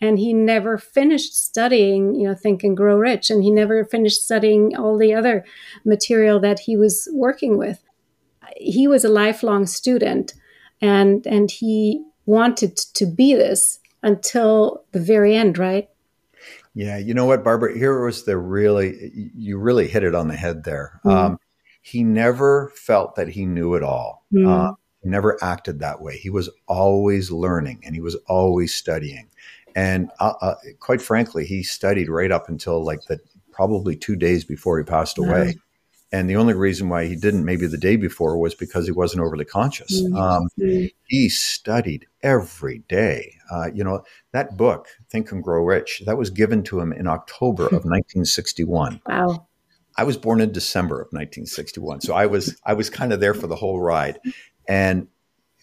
[0.02, 3.30] And he never finished studying, you know, Think and Grow Rich.
[3.30, 5.46] And he never finished studying all the other
[5.86, 7.84] material that he was working with.
[8.58, 10.34] He was a lifelong student
[10.84, 15.90] and and he wanted to be this until the very end, right?
[16.76, 17.78] Yeah, you know what, Barbara?
[17.78, 21.00] Here was the really, you really hit it on the head there.
[21.06, 21.12] Mm.
[21.12, 21.40] Um,
[21.82, 24.26] he never felt that he knew it all.
[24.34, 24.48] Mm.
[24.48, 26.18] Uh, he never acted that way.
[26.18, 29.30] He was always learning and he was always studying.
[29.76, 33.20] And uh, uh, quite frankly, he studied right up until like the
[33.52, 35.56] probably two days before he passed away.
[36.14, 39.24] And the only reason why he didn't maybe the day before was because he wasn't
[39.24, 40.00] overly conscious.
[40.00, 40.16] Mm-hmm.
[40.16, 40.48] Um,
[41.08, 43.38] he studied every day.
[43.52, 47.08] Uh, you know, that book, Think and Grow Rich, that was given to him in
[47.08, 49.02] October of 1961.
[49.08, 49.48] Wow.
[49.98, 52.02] I was born in December of 1961.
[52.02, 54.20] So I was, I was kind of there for the whole ride.
[54.68, 55.08] And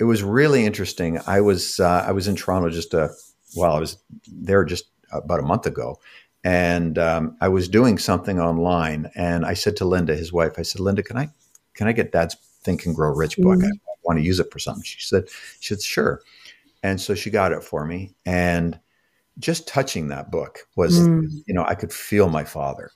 [0.00, 1.20] it was really interesting.
[1.28, 3.10] I was, uh, I was in Toronto just a,
[3.54, 6.00] well, I was there just about a month ago
[6.44, 10.62] and um, I was doing something online, and I said to Linda, his wife, I
[10.62, 11.28] said, Linda, can I
[11.74, 13.58] can I get Dad's Think and Grow Rich book?
[13.58, 13.66] Mm-hmm.
[13.66, 14.84] I want to use it for something.
[14.84, 15.28] She said,
[15.60, 16.22] she said, sure.
[16.82, 18.78] And so she got it for me, and
[19.38, 21.28] just touching that book was, mm.
[21.46, 22.90] you know, I could feel my father.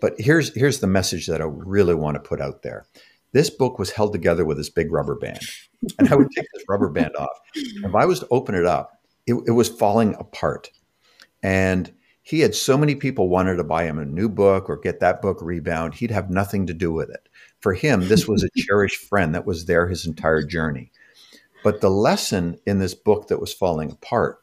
[0.00, 2.86] But here's here's the message that I really want to put out there.
[3.32, 5.40] This book was held together with this big rubber band,
[5.98, 7.38] and I would take this rubber band off.
[7.54, 10.70] If I was to open it up, it, it was falling apart,
[11.42, 11.90] and
[12.22, 15.20] he had so many people wanted to buy him a new book or get that
[15.20, 15.94] book rebound.
[15.94, 17.28] He'd have nothing to do with it.
[17.60, 20.92] For him, this was a cherished friend that was there his entire journey.
[21.64, 24.38] But the lesson in this book that was falling apart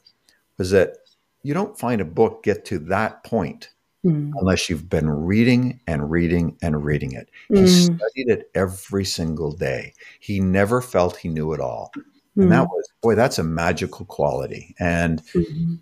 [0.57, 0.97] was that
[1.43, 3.69] you don't find a book get to that point
[4.05, 4.31] mm.
[4.35, 7.29] unless you've been reading and reading and reading it.
[7.51, 7.61] Mm.
[7.61, 9.93] He studied it every single day.
[10.19, 11.91] He never felt he knew it all.
[11.95, 12.43] Mm.
[12.43, 14.75] And that was, boy, that's a magical quality.
[14.79, 15.75] And mm-hmm.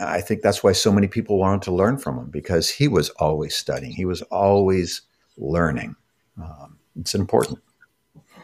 [0.00, 3.10] I think that's why so many people wanted to learn from him because he was
[3.10, 3.92] always studying.
[3.92, 5.02] He was always
[5.36, 5.96] learning.
[6.42, 7.60] Um, it's important.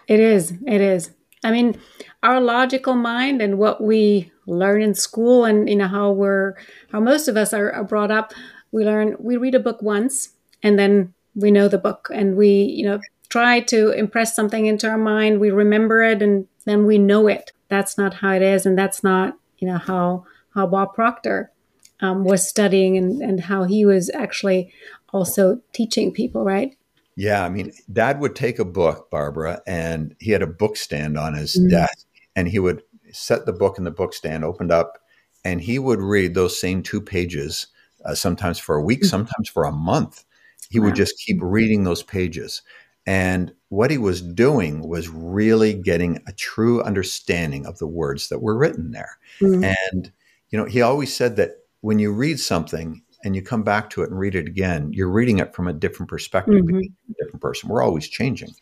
[0.07, 0.53] It is.
[0.67, 1.11] It is.
[1.43, 1.81] I mean,
[2.23, 6.55] our logical mind and what we learn in school, and you know how we're
[6.93, 8.33] how most of us are, are brought up.
[8.73, 9.17] We learn.
[9.19, 10.31] We read a book once,
[10.63, 14.89] and then we know the book, and we you know try to impress something into
[14.89, 15.41] our mind.
[15.41, 17.53] We remember it, and then we know it.
[17.69, 21.51] That's not how it is, and that's not you know how how Bob Proctor
[22.01, 24.73] um, was studying and, and how he was actually
[25.13, 26.77] also teaching people, right?
[27.17, 31.19] Yeah, I mean, Dad would take a book, Barbara, and he had a book stand
[31.19, 31.69] on his mm-hmm.
[31.69, 32.83] desk, and he would
[33.13, 34.99] set the book in the book stand, opened up,
[35.45, 37.67] and he would read those same two pages,
[38.05, 39.09] uh, sometimes for a week, mm-hmm.
[39.09, 40.25] sometimes for a month.
[40.71, 40.87] He wow.
[40.87, 42.63] would just keep reading those pages.
[43.07, 48.41] And what he was doing was really getting a true understanding of the words that
[48.41, 49.19] were written there.
[49.41, 49.65] Mm-hmm.
[49.65, 50.13] And
[50.51, 54.03] you know, he always said that when you read something and you come back to
[54.03, 56.79] it and read it again, you're reading it from a different perspective, mm-hmm.
[56.79, 57.69] a different person.
[57.69, 58.55] We're always changing.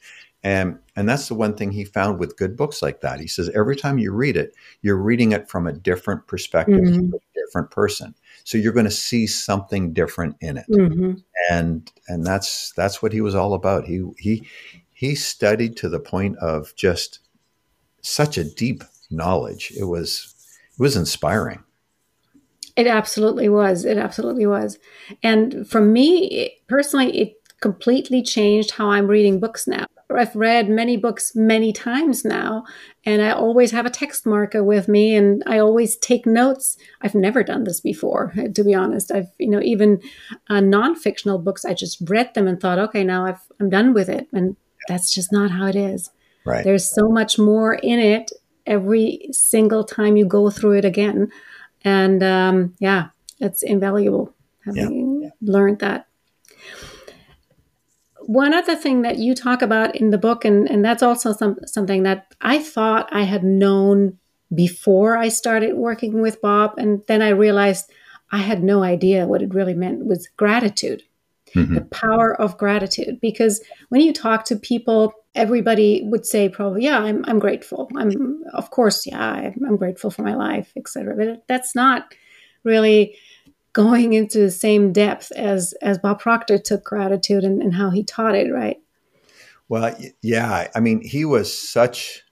[0.44, 3.18] And and that's the one thing he found with good books like that.
[3.18, 7.14] He says every time you read it, you're reading it from a different perspective, mm-hmm.
[7.14, 8.14] a different person.
[8.44, 10.66] So you're going to see something different in it.
[10.70, 11.14] Mm-hmm.
[11.51, 13.85] And and that's that's what he was all about.
[13.85, 14.46] He he
[14.92, 17.18] he studied to the point of just
[18.01, 19.72] such a deep knowledge.
[19.77, 20.35] It was
[20.79, 21.64] it was inspiring
[22.78, 23.84] It absolutely was.
[23.84, 24.78] It absolutely was.
[25.20, 29.86] And for me it, personally, it completely changed how I'm reading books now.
[30.16, 32.64] I've read many books many times now,
[33.04, 36.78] and I always have a text marker with me, and I always take notes.
[37.02, 39.12] I've never done this before, to be honest.
[39.12, 40.00] I've, you know, even
[40.48, 44.08] uh, non-fictional books, I just read them and thought, okay, now I've, I'm done with
[44.08, 46.10] it, and that's just not how it is.
[46.46, 46.64] Right.
[46.64, 48.30] There's so much more in it
[48.66, 51.28] every single time you go through it again,
[51.88, 53.09] and um, yeah,
[53.40, 55.31] it's invaluable having yeah.
[55.40, 56.09] learned that
[58.29, 61.57] one other thing that you talk about in the book, and, and that's also some,
[61.64, 64.18] something that I thought I had known
[64.55, 67.90] before I started working with Bob, and then I realized
[68.31, 71.05] I had no idea what it really meant was gratitude.
[71.54, 71.74] Mm-hmm.
[71.74, 73.20] The power of gratitude.
[73.20, 77.90] Because when you talk to people, everybody would say probably, yeah, I'm, I'm grateful.
[77.96, 81.14] I'm, of course, yeah, I'm, I'm grateful for my life, etc.
[81.16, 82.14] But that's not
[82.64, 83.16] really
[83.72, 88.02] going into the same depth as as Bob Proctor took gratitude and, and how he
[88.02, 88.78] taught it, right?
[89.68, 90.68] Well, yeah.
[90.74, 92.24] I mean, he was such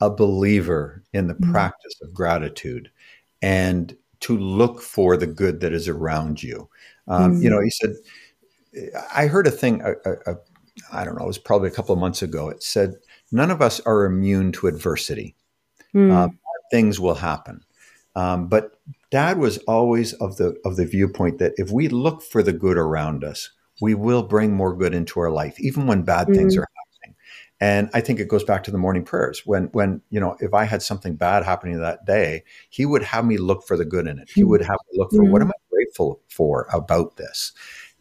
[0.00, 1.50] a believer in the mm-hmm.
[1.50, 2.90] practice of gratitude
[3.42, 6.68] and to look for the good that is around you.
[7.08, 7.42] Um, mm-hmm.
[7.42, 7.94] You know, he said,
[9.14, 10.36] I heard a thing, a, a, a,
[10.92, 12.48] I don't know, it was probably a couple of months ago.
[12.48, 12.96] It said,
[13.30, 15.36] none of us are immune to adversity.
[15.94, 16.12] Mm.
[16.12, 16.38] Um,
[16.70, 17.60] things will happen.
[18.16, 18.78] Um, but
[19.10, 22.76] Dad was always of the of the viewpoint that if we look for the good
[22.76, 26.34] around us, we will bring more good into our life, even when bad mm-hmm.
[26.34, 27.16] things are happening.
[27.60, 29.42] And I think it goes back to the morning prayers.
[29.46, 33.24] When when you know, if I had something bad happening that day, he would have
[33.24, 34.30] me look for the good in it.
[34.34, 35.32] He would have me look for mm-hmm.
[35.32, 37.52] what am I grateful for about this.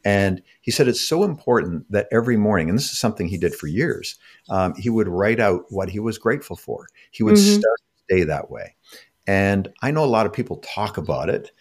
[0.06, 3.56] And he said it's so important that every morning, and this is something he did
[3.56, 4.18] for years,
[4.50, 6.88] um, he would write out what he was grateful for.
[7.12, 7.60] He would mm-hmm.
[7.60, 8.76] start day that way.
[9.28, 11.52] And I know a lot of people talk about it,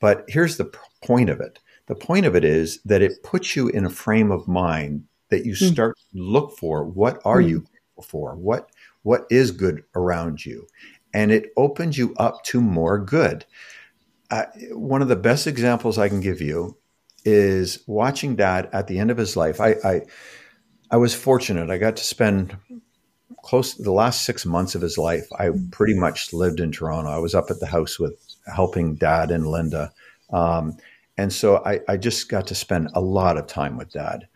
[0.00, 1.60] but here's the point of it.
[1.86, 5.44] The point of it is that it puts you in a frame of mind that
[5.44, 5.72] you hmm.
[5.72, 6.12] start mm.
[6.12, 7.48] to look for what are mm.
[7.48, 8.36] you grateful for?
[8.36, 8.70] What
[9.02, 10.66] what is good around you?
[11.12, 13.44] And it opens you up to more good.
[14.30, 16.76] Uh, one of the best examples I can give you
[17.24, 19.60] is watching dad at the end of his life.
[19.60, 20.02] I, I,
[20.90, 21.70] I was fortunate.
[21.70, 22.56] I got to spend
[23.44, 27.10] close to the last six months of his life, I pretty much lived in Toronto.
[27.10, 28.14] I was up at the house with
[28.52, 29.92] helping dad and Linda.
[30.32, 30.78] Um,
[31.18, 34.26] and so I, I, just got to spend a lot of time with dad.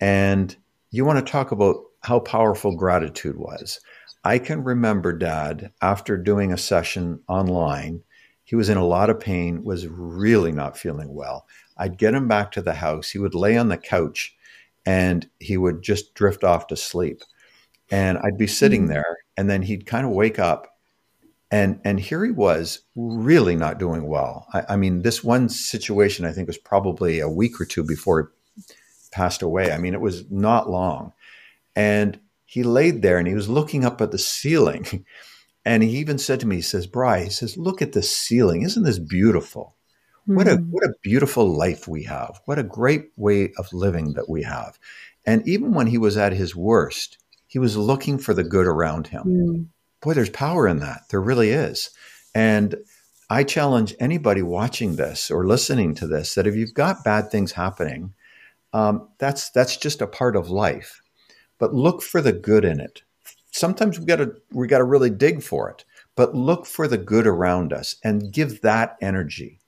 [0.00, 0.56] And
[0.90, 3.80] you want to talk about how powerful gratitude was.
[4.24, 8.02] I can remember dad after doing a session online.
[8.48, 11.46] He was in a lot of pain, was really not feeling well.
[11.76, 13.10] I'd get him back to the house.
[13.10, 14.34] He would lay on the couch
[14.86, 17.22] and he would just drift off to sleep
[17.90, 18.92] and I'd be sitting mm-hmm.
[18.92, 20.78] there, and then he'd kind of wake up,
[21.50, 24.46] and and here he was, really not doing well.
[24.52, 28.32] I, I, mean, this one situation I think was probably a week or two before
[28.54, 28.62] he
[29.10, 29.72] passed away.
[29.72, 31.12] I mean, it was not long,
[31.74, 34.86] and he laid there and he was looking up at the ceiling,
[35.64, 38.62] and he even said to me, he says, "Bry," he says, "Look at the ceiling.
[38.62, 39.76] Isn't this beautiful?"
[40.28, 40.70] What a mm-hmm.
[40.70, 42.40] what a beautiful life we have.
[42.44, 44.78] What a great way of living that we have.
[45.24, 47.16] And even when he was at his worst,
[47.46, 49.22] he was looking for the good around him.
[49.24, 49.66] Mm.
[50.02, 51.02] Boy, there's power in that.
[51.08, 51.90] There really is.
[52.34, 52.76] And
[53.30, 57.52] I challenge anybody watching this or listening to this that if you've got bad things
[57.52, 58.12] happening,
[58.74, 61.00] um, that's that's just a part of life.
[61.58, 63.02] But look for the good in it.
[63.50, 65.84] Sometimes we got to we got to really dig for it.
[66.16, 69.60] But look for the good around us and give that energy.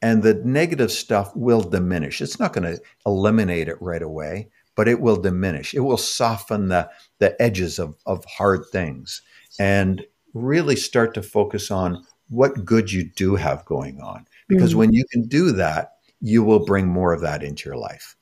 [0.00, 2.22] And the negative stuff will diminish.
[2.22, 5.74] It's not going to eliminate it right away, but it will diminish.
[5.74, 9.22] It will soften the, the edges of, of hard things
[9.58, 10.02] and
[10.34, 14.26] really start to focus on what good you do have going on.
[14.48, 14.78] Because mm-hmm.
[14.78, 18.16] when you can do that, you will bring more of that into your life.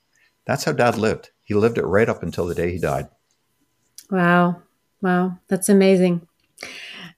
[0.45, 1.29] That's how dad lived.
[1.43, 3.07] He lived it right up until the day he died.
[4.09, 4.61] Wow.
[5.01, 5.37] Wow.
[5.47, 6.27] That's amazing.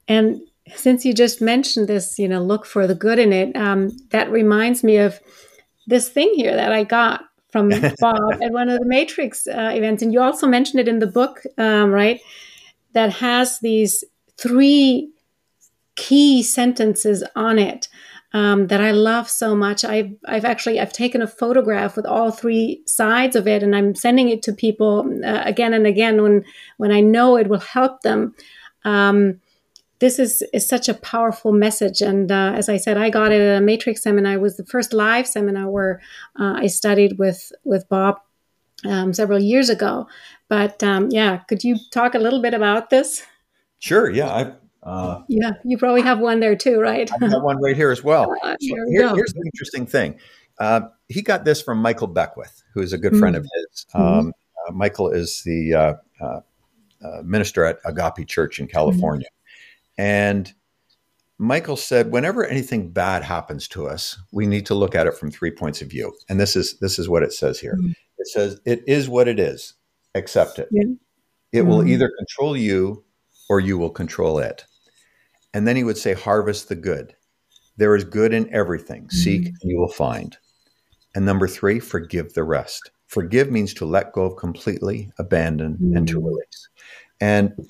[0.07, 0.41] And
[0.75, 4.31] since you just mentioned this, you know, look for the good in it, um, that
[4.31, 5.19] reminds me of
[5.87, 10.04] this thing here that I got from Bob at one of the Matrix uh, events,
[10.04, 12.19] and you also mentioned it in the book, um, right?
[12.93, 14.04] That has these
[14.37, 15.12] three
[15.95, 17.87] key sentences on it
[18.34, 19.84] um, that I love so much.
[19.84, 23.96] I've I've actually I've taken a photograph with all three sides of it, and I'm
[23.96, 26.46] sending it to people uh, again and again when
[26.77, 28.36] when I know it will help them.
[28.86, 29.40] Um,
[30.00, 32.02] this is, is such a powerful message.
[32.02, 34.34] And uh, as I said, I got it at a Matrix seminar.
[34.34, 36.02] It was the first live seminar where
[36.40, 38.19] uh, I studied with, with Bob
[38.86, 40.08] um, several years ago.
[40.48, 43.23] But um, yeah, could you talk a little bit about this?
[43.80, 44.10] Sure.
[44.10, 44.30] Yeah.
[44.30, 47.10] I, Uh, yeah, you probably have one there too, right?
[47.12, 48.34] I have one right here as well.
[48.44, 50.17] Uh, so here, here's the interesting thing.
[50.60, 53.19] Uh, he got this from Michael Beckwith, who is a good mm-hmm.
[53.19, 53.86] friend of his.
[53.94, 54.02] Mm-hmm.
[54.02, 54.34] Um,
[54.67, 59.27] uh, Michael is the uh, uh, minister at Agape Church in California.
[59.27, 60.02] Mm-hmm.
[60.02, 60.54] And
[61.38, 65.32] Michael said, whenever anything bad happens to us, we need to look at it from
[65.32, 66.13] three points of view.
[66.27, 67.75] And this is this is what it says here.
[67.75, 67.92] Mm-hmm.
[68.17, 69.75] It says, it is what it is.
[70.15, 70.67] Accept it.
[70.71, 70.84] Yeah.
[71.52, 71.90] It will mm-hmm.
[71.90, 73.04] either control you
[73.50, 74.63] or you will control it.
[75.54, 77.15] And then he would say, harvest the good.
[77.77, 79.04] There is good in everything.
[79.04, 79.17] Mm-hmm.
[79.17, 80.37] Seek and you will find.
[81.15, 82.91] And number three, forgive the rest.
[83.08, 86.25] Forgive means to let go of completely, abandon, and to mm.
[86.25, 86.69] release.
[87.19, 87.67] And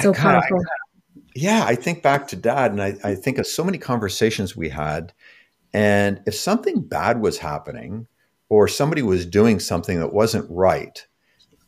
[0.00, 0.58] so I, powerful.
[0.58, 4.56] I, yeah, I think back to dad and I, I think of so many conversations
[4.56, 5.12] we had.
[5.72, 8.08] And if something bad was happening
[8.48, 11.06] or somebody was doing something that wasn't right,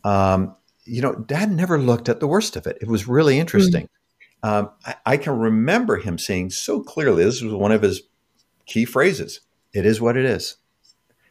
[0.03, 0.57] um,
[0.89, 2.79] you know, dad never looked at the worst of it.
[2.81, 3.89] It was really interesting.
[4.43, 4.49] Mm.
[4.49, 8.03] Um, I, I, can remember him saying so clearly, this was one of his
[8.67, 9.41] key phrases
[9.73, 10.57] it is what it is.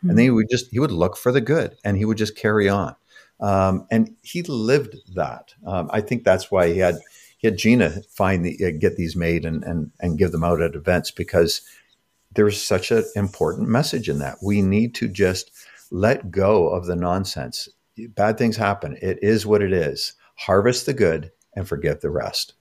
[0.04, 0.10] Mm.
[0.10, 2.36] And then he would just, he would look for the good and he would just
[2.36, 2.96] carry on.
[3.40, 5.54] Um, and he lived that.
[5.66, 7.00] Um, I think that's why he had
[7.42, 10.76] get Gina find the, uh, get these made and, and, and give them out at
[10.76, 11.62] events because
[12.34, 14.38] there's such an important message in that.
[14.42, 15.52] We need to just
[15.92, 17.70] let go of the nonsense.
[18.16, 18.98] Bad things happen.
[19.02, 20.14] It is what it is.
[20.36, 22.54] Harvest the good and forget the rest.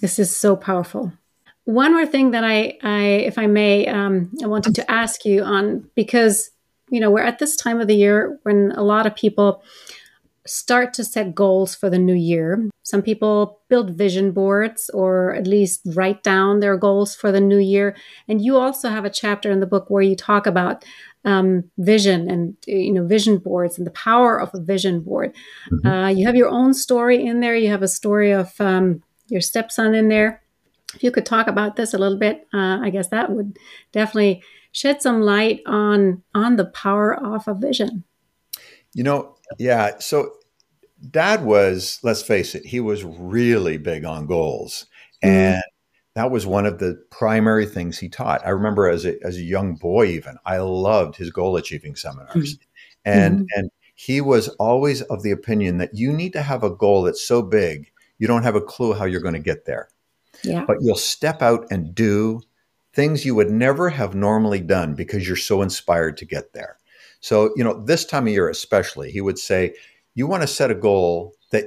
[0.00, 1.12] This is so powerful.
[1.64, 5.42] One more thing that I, I if I may, um, I wanted to ask you
[5.42, 6.50] on because
[6.90, 9.62] you know we're at this time of the year when a lot of people
[10.46, 12.68] start to set goals for the new year.
[12.82, 17.58] Some people build vision boards or at least write down their goals for the new
[17.58, 17.96] year.
[18.28, 20.84] And you also have a chapter in the book where you talk about
[21.26, 25.34] um, vision and you know vision boards and the power of a vision board.
[25.70, 25.86] Mm-hmm.
[25.86, 27.54] Uh, you have your own story in there.
[27.54, 30.42] You have a story of um, your stepson in there.
[30.94, 33.58] If you could talk about this a little bit, uh, I guess that would
[33.92, 38.04] definitely shed some light on on the power of a vision.
[38.94, 39.98] You know, yeah.
[39.98, 40.30] So
[41.10, 44.86] dad was, let's face it, he was really big on goals.
[45.24, 45.34] Mm-hmm.
[45.34, 45.62] And
[46.16, 48.40] that was one of the primary things he taught.
[48.42, 52.54] I remember as a, as a young boy, even, I loved his goal achieving seminars.
[52.54, 52.62] Mm-hmm.
[53.04, 53.44] And, mm-hmm.
[53.54, 57.22] and he was always of the opinion that you need to have a goal that's
[57.22, 59.90] so big, you don't have a clue how you're going to get there.
[60.42, 60.64] Yeah.
[60.66, 62.40] But you'll step out and do
[62.94, 66.78] things you would never have normally done because you're so inspired to get there.
[67.20, 69.74] So, you know, this time of year especially, he would say,
[70.14, 71.66] you want to set a goal that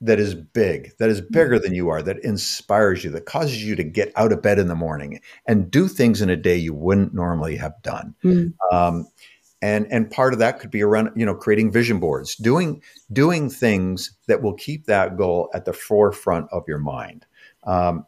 [0.00, 3.76] that is big, that is bigger than you are, that inspires you, that causes you
[3.76, 6.72] to get out of bed in the morning and do things in a day you
[6.72, 8.14] wouldn't normally have done.
[8.24, 8.54] Mm.
[8.72, 9.08] Um,
[9.62, 12.82] and and part of that could be around you know creating vision boards, doing
[13.12, 17.26] doing things that will keep that goal at the forefront of your mind.
[17.64, 18.06] Um,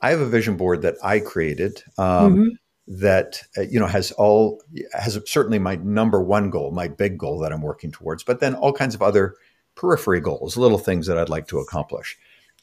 [0.00, 1.82] I have a vision board that I created.
[1.98, 2.48] Um, mm-hmm
[2.86, 7.38] that uh, you know has all has certainly my number one goal, my big goal
[7.38, 9.36] that I'm working towards, but then all kinds of other
[9.76, 12.16] periphery goals, little things that I'd like to accomplish.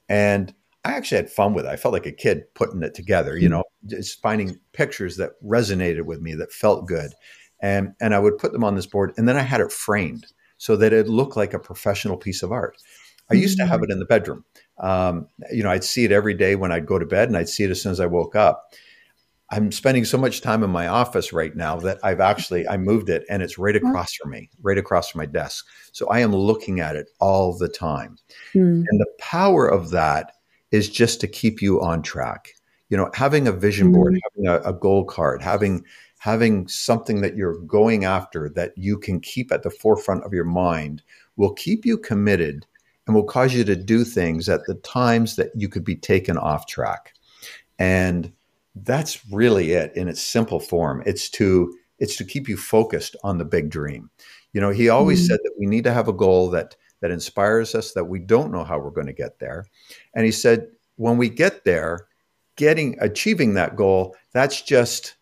[0.10, 0.54] And
[0.84, 1.70] I actually had fun with it.
[1.70, 3.54] I felt like a kid putting it together, you hmm.
[3.54, 7.14] know, just finding pictures that resonated with me that felt good.
[7.62, 10.26] And and I would put them on this board and then I had it framed
[10.58, 12.78] so that it looked like a professional piece of art.
[13.30, 13.86] I used to have hmm.
[13.86, 14.44] it in the bedroom.
[14.80, 17.50] Um, you know, I'd see it every day when I'd go to bed and I'd
[17.50, 18.74] see it as soon as I woke up.
[19.52, 23.10] I'm spending so much time in my office right now that I've actually I moved
[23.10, 25.68] it and it's right across from me, right across from my desk.
[25.92, 28.18] So I am looking at it all the time.
[28.56, 28.86] Mm.
[28.88, 30.32] And the power of that
[30.72, 32.54] is just to keep you on track.
[32.90, 34.20] You know, having a vision board, mm.
[34.32, 35.84] having a, a goal card, having
[36.20, 40.46] having something that you're going after that you can keep at the forefront of your
[40.46, 41.02] mind
[41.36, 42.66] will keep you committed
[43.06, 46.38] and will cause you to do things at the times that you could be taken
[46.38, 47.14] off track.
[47.80, 48.32] And
[48.76, 51.04] that's really it in its simple form.
[51.06, 54.10] It's to it's to keep you focused on the big dream.
[54.54, 55.28] You know, he always mm-hmm.
[55.28, 58.52] said that we need to have a goal that that inspires us that we don't
[58.52, 59.66] know how we're going to get there.
[60.14, 62.08] And he said when we get there,
[62.56, 65.16] getting achieving that goal, that's just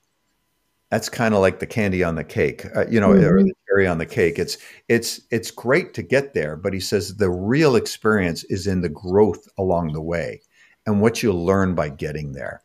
[0.90, 3.26] that's kind of like the candy on the cake, uh, you know, mm-hmm.
[3.26, 4.40] or the cherry on the cake.
[4.40, 8.82] It's it's it's great to get there, but he says the real experience is in
[8.82, 10.42] the growth along the way
[10.86, 12.62] and what you learn by getting there.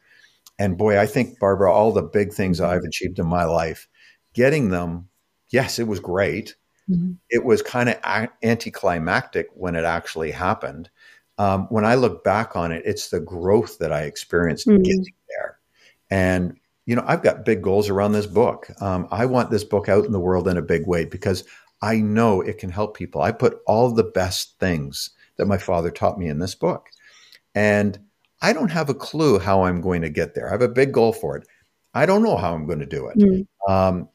[0.59, 2.61] And boy, I think, Barbara, all the big things.
[2.61, 3.89] I've achieved in my life,
[4.35, 5.09] getting them,
[5.51, 6.55] yes, it was great.
[6.89, 7.13] Mm-hmm.
[7.31, 10.91] It was kind of a- anticlimactic when it actually happened.
[11.39, 14.83] Um, when I look back on it, it's the growth that I experienced mm-hmm.
[14.83, 15.59] getting there.
[16.11, 18.69] And, you know, I've got big goals around this book.
[18.81, 21.45] Um, I want this book out in the world in a big way because
[21.83, 23.23] I know it can help people.
[23.23, 26.89] I put all the best things that my father taught me in this book.
[27.55, 27.99] And
[28.45, 30.49] I don't have a clue how I'm going to get there.
[30.49, 31.49] I have a big goal for it.
[31.95, 33.17] I don't know how I'm going to do it.
[33.17, 33.47] Mm.
[33.67, 34.09] Um,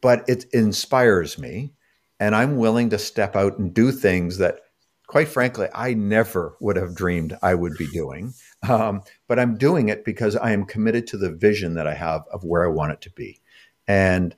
[0.00, 1.72] but it inspires me.
[2.18, 4.62] And I'm willing to step out and do things that,
[5.06, 8.34] quite frankly, I never would have dreamed I would be doing.
[8.68, 12.22] Um, but I'm doing it because I am committed to the vision that I have
[12.32, 13.40] of where I want it to be.
[13.86, 14.34] And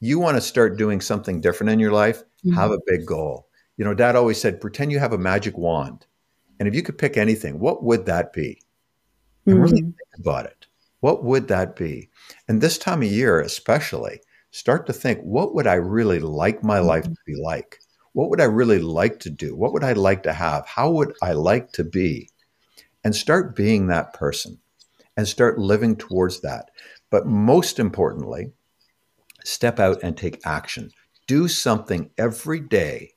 [0.00, 2.52] you want to start doing something different in your life, mm-hmm.
[2.52, 3.48] have a big goal.
[3.78, 6.04] You know, dad always said, pretend you have a magic wand.
[6.58, 8.60] And if you could pick anything, what would that be?
[9.46, 9.62] And mm-hmm.
[9.62, 10.66] really think about it.
[11.00, 12.10] What would that be?
[12.48, 14.20] And this time of year, especially,
[14.50, 16.88] start to think, what would I really like my mm-hmm.
[16.88, 17.78] life to be like?
[18.12, 19.56] What would I really like to do?
[19.56, 20.66] What would I like to have?
[20.66, 22.30] How would I like to be?
[23.02, 24.60] And start being that person
[25.16, 26.70] and start living towards that.
[27.10, 28.52] But most importantly,
[29.44, 30.90] step out and take action.
[31.26, 33.12] Do something every day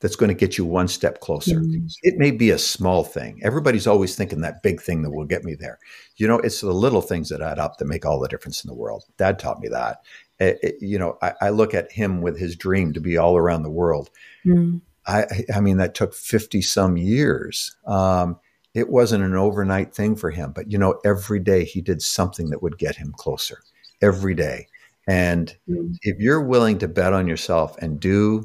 [0.00, 1.60] that's going to get you one step closer.
[1.60, 1.90] Mm.
[2.02, 3.40] It may be a small thing.
[3.42, 5.78] Everybody's always thinking that big thing that will get me there.
[6.16, 8.68] You know, it's the little things that add up that make all the difference in
[8.68, 9.04] the world.
[9.16, 10.02] Dad taught me that.
[10.38, 13.38] It, it, you know, I, I, look at him with his dream to be all
[13.38, 14.10] around the world.
[14.44, 14.82] Mm.
[15.06, 15.24] I,
[15.54, 17.74] I mean, that took 50 some years.
[17.86, 18.38] Um,
[18.74, 22.50] it wasn't an overnight thing for him, but you know, every day he did something
[22.50, 23.60] that would get him closer
[24.02, 24.68] every day.
[25.08, 25.96] And mm.
[26.02, 28.44] if you're willing to bet on yourself and do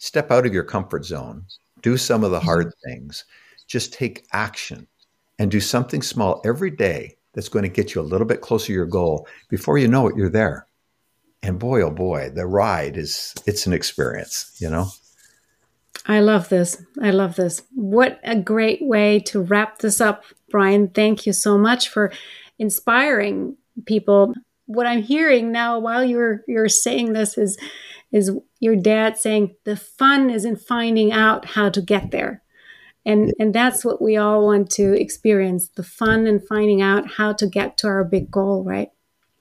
[0.00, 1.44] step out of your comfort zone,
[1.82, 2.90] do some of the hard mm-hmm.
[2.90, 3.24] things,
[3.68, 4.86] just take action
[5.38, 8.66] and do something small every day that's going to get you a little bit closer
[8.66, 9.28] to your goal.
[9.48, 10.66] Before you know it, you're there.
[11.42, 14.88] And boy, oh boy, the ride is, it's an experience, you know?
[16.06, 16.82] I love this.
[17.00, 17.62] I love this.
[17.74, 20.88] What a great way to wrap this up, Brian.
[20.88, 22.12] Thank you so much for
[22.58, 24.34] inspiring people.
[24.66, 27.58] What I'm hearing now while you're you're saying this is
[28.12, 32.42] is your dad saying the fun is in finding out how to get there.
[33.06, 37.32] And and that's what we all want to experience, the fun in finding out how
[37.34, 38.90] to get to our big goal, right?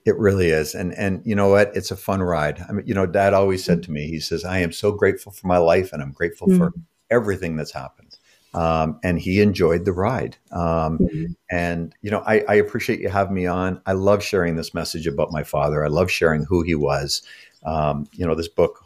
[0.05, 0.75] It really is.
[0.75, 1.75] And and you know what?
[1.75, 2.63] It's a fun ride.
[2.67, 5.31] I mean, you know, dad always said to me, he says, I am so grateful
[5.31, 6.57] for my life and I'm grateful mm-hmm.
[6.57, 6.71] for
[7.11, 8.17] everything that's happened.
[8.53, 10.37] Um, and he enjoyed the ride.
[10.51, 11.25] Um, mm-hmm.
[11.51, 13.79] And you know, I, I, appreciate you having me on.
[13.85, 15.85] I love sharing this message about my father.
[15.85, 17.21] I love sharing who he was.
[17.65, 18.83] Um, you know, this book.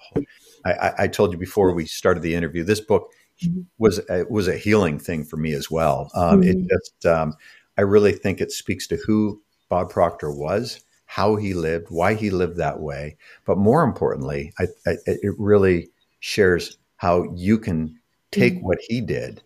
[0.66, 2.64] I, I, told you before we started the interview.
[2.64, 3.12] This book
[3.44, 3.62] mm-hmm.
[3.78, 6.10] was a, was a healing thing for me as well.
[6.16, 6.44] Mm-hmm.
[6.44, 7.36] It just, um,
[7.78, 12.32] I really think it speaks to who Bob Proctor was how he lived, why he
[12.32, 13.16] lived that way.
[13.46, 15.90] But more importantly, I, I, it really
[16.22, 18.00] shares how you can
[18.32, 18.66] take mm-hmm.
[18.66, 19.44] what he did,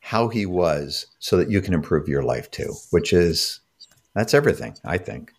[0.00, 3.60] how he was, so that you can improve your life too, which is
[4.16, 5.30] that's everything, I think.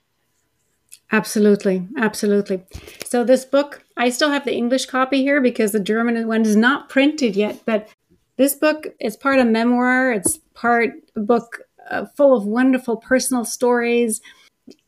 [1.11, 1.87] Absolutely.
[1.97, 2.63] Absolutely.
[3.05, 6.55] So, this book, I still have the English copy here because the German one is
[6.55, 7.61] not printed yet.
[7.65, 7.89] But
[8.37, 13.45] this book is part of memoir, it's part a book uh, full of wonderful personal
[13.45, 14.21] stories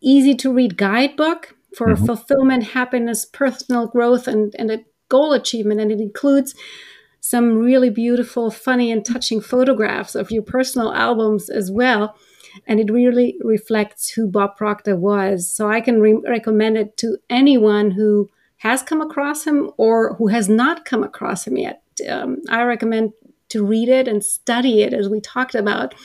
[0.02, 2.06] easy to read guidebook for mm-hmm.
[2.06, 5.80] fulfillment, happiness, personal growth, and, and a goal achievement.
[5.80, 6.56] And it includes
[7.22, 12.16] some really beautiful, funny, and touching photographs of your personal albums as well.
[12.68, 15.52] And it really reflects who Bob Proctor was.
[15.52, 20.28] So I can re- recommend it to anyone who has come across him or who
[20.28, 21.82] has not come across him yet.
[22.10, 23.14] Um, I recommend
[23.50, 25.96] to read it and study it as we talked about.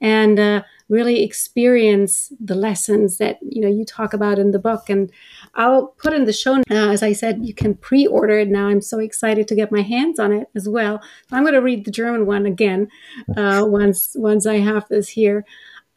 [0.00, 4.88] And uh, really experience the lessons that you know you talk about in the book
[4.88, 5.12] and
[5.54, 8.80] i'll put in the show uh, as i said you can pre-order it now i'm
[8.80, 11.00] so excited to get my hands on it as well
[11.30, 12.88] i'm going to read the german one again
[13.36, 15.44] uh, once once i have this here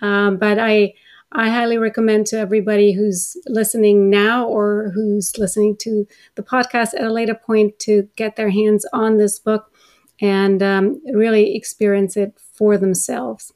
[0.01, 0.93] um, but i
[1.33, 7.05] I highly recommend to everybody who's listening now or who's listening to the podcast at
[7.05, 9.71] a later point to get their hands on this book
[10.19, 13.53] and um, really experience it for themselves.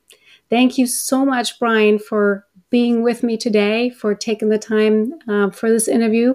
[0.50, 5.50] Thank you so much, Brian, for being with me today, for taking the time uh,
[5.50, 6.34] for this interview.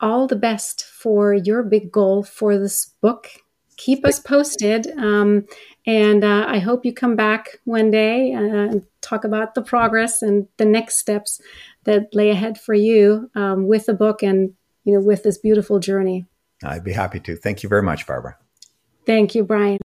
[0.00, 3.28] All the best for your big goal for this book.
[3.76, 4.88] Keep us posted.
[4.98, 5.46] Um,
[5.86, 10.46] and uh, I hope you come back one day uh, talk about the progress and
[10.56, 11.40] the next steps
[11.84, 15.78] that lay ahead for you um, with the book and you know with this beautiful
[15.78, 16.26] journey.
[16.62, 17.36] I'd be happy to.
[17.36, 18.36] Thank you very much, Barbara.
[19.06, 19.78] Thank you, Brian.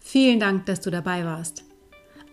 [0.00, 1.64] Vielen Dank, dass du dabei warst.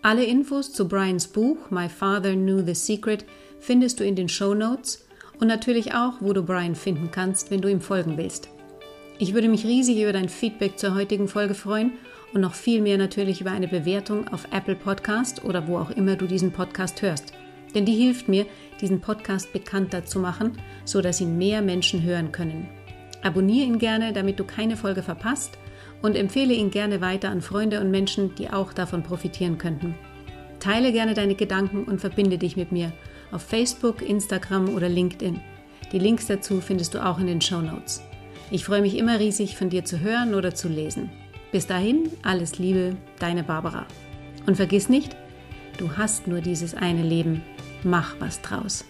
[0.02, 3.24] Alle Infos zu Brians Buch My Father Knew the Secret
[3.58, 5.06] findest du in den Show Notes
[5.40, 8.48] und natürlich auch, wo du Brian finden kannst, wenn du ihm folgen willst.
[9.18, 11.92] Ich würde mich riesig über dein Feedback zur heutigen Folge freuen
[12.34, 16.16] und noch viel mehr natürlich über eine Bewertung auf Apple Podcast oder wo auch immer
[16.16, 17.32] du diesen Podcast hörst.
[17.74, 18.44] Denn die hilft mir,
[18.80, 22.68] diesen Podcast bekannter zu machen, so dass ihn mehr Menschen hören können.
[23.22, 25.56] Abonniere ihn gerne, damit du keine Folge verpasst
[26.02, 29.94] und empfehle ihn gerne weiter an Freunde und Menschen, die auch davon profitieren könnten.
[30.58, 32.92] Teile gerne deine Gedanken und verbinde dich mit mir
[33.32, 35.40] auf Facebook, Instagram oder LinkedIn.
[35.92, 38.02] Die Links dazu findest du auch in den Show Notes.
[38.50, 41.10] Ich freue mich immer riesig, von dir zu hören oder zu lesen.
[41.54, 43.86] Bis dahin, alles Liebe, deine Barbara.
[44.44, 45.14] Und vergiss nicht,
[45.78, 47.44] du hast nur dieses eine Leben.
[47.84, 48.84] Mach was draus.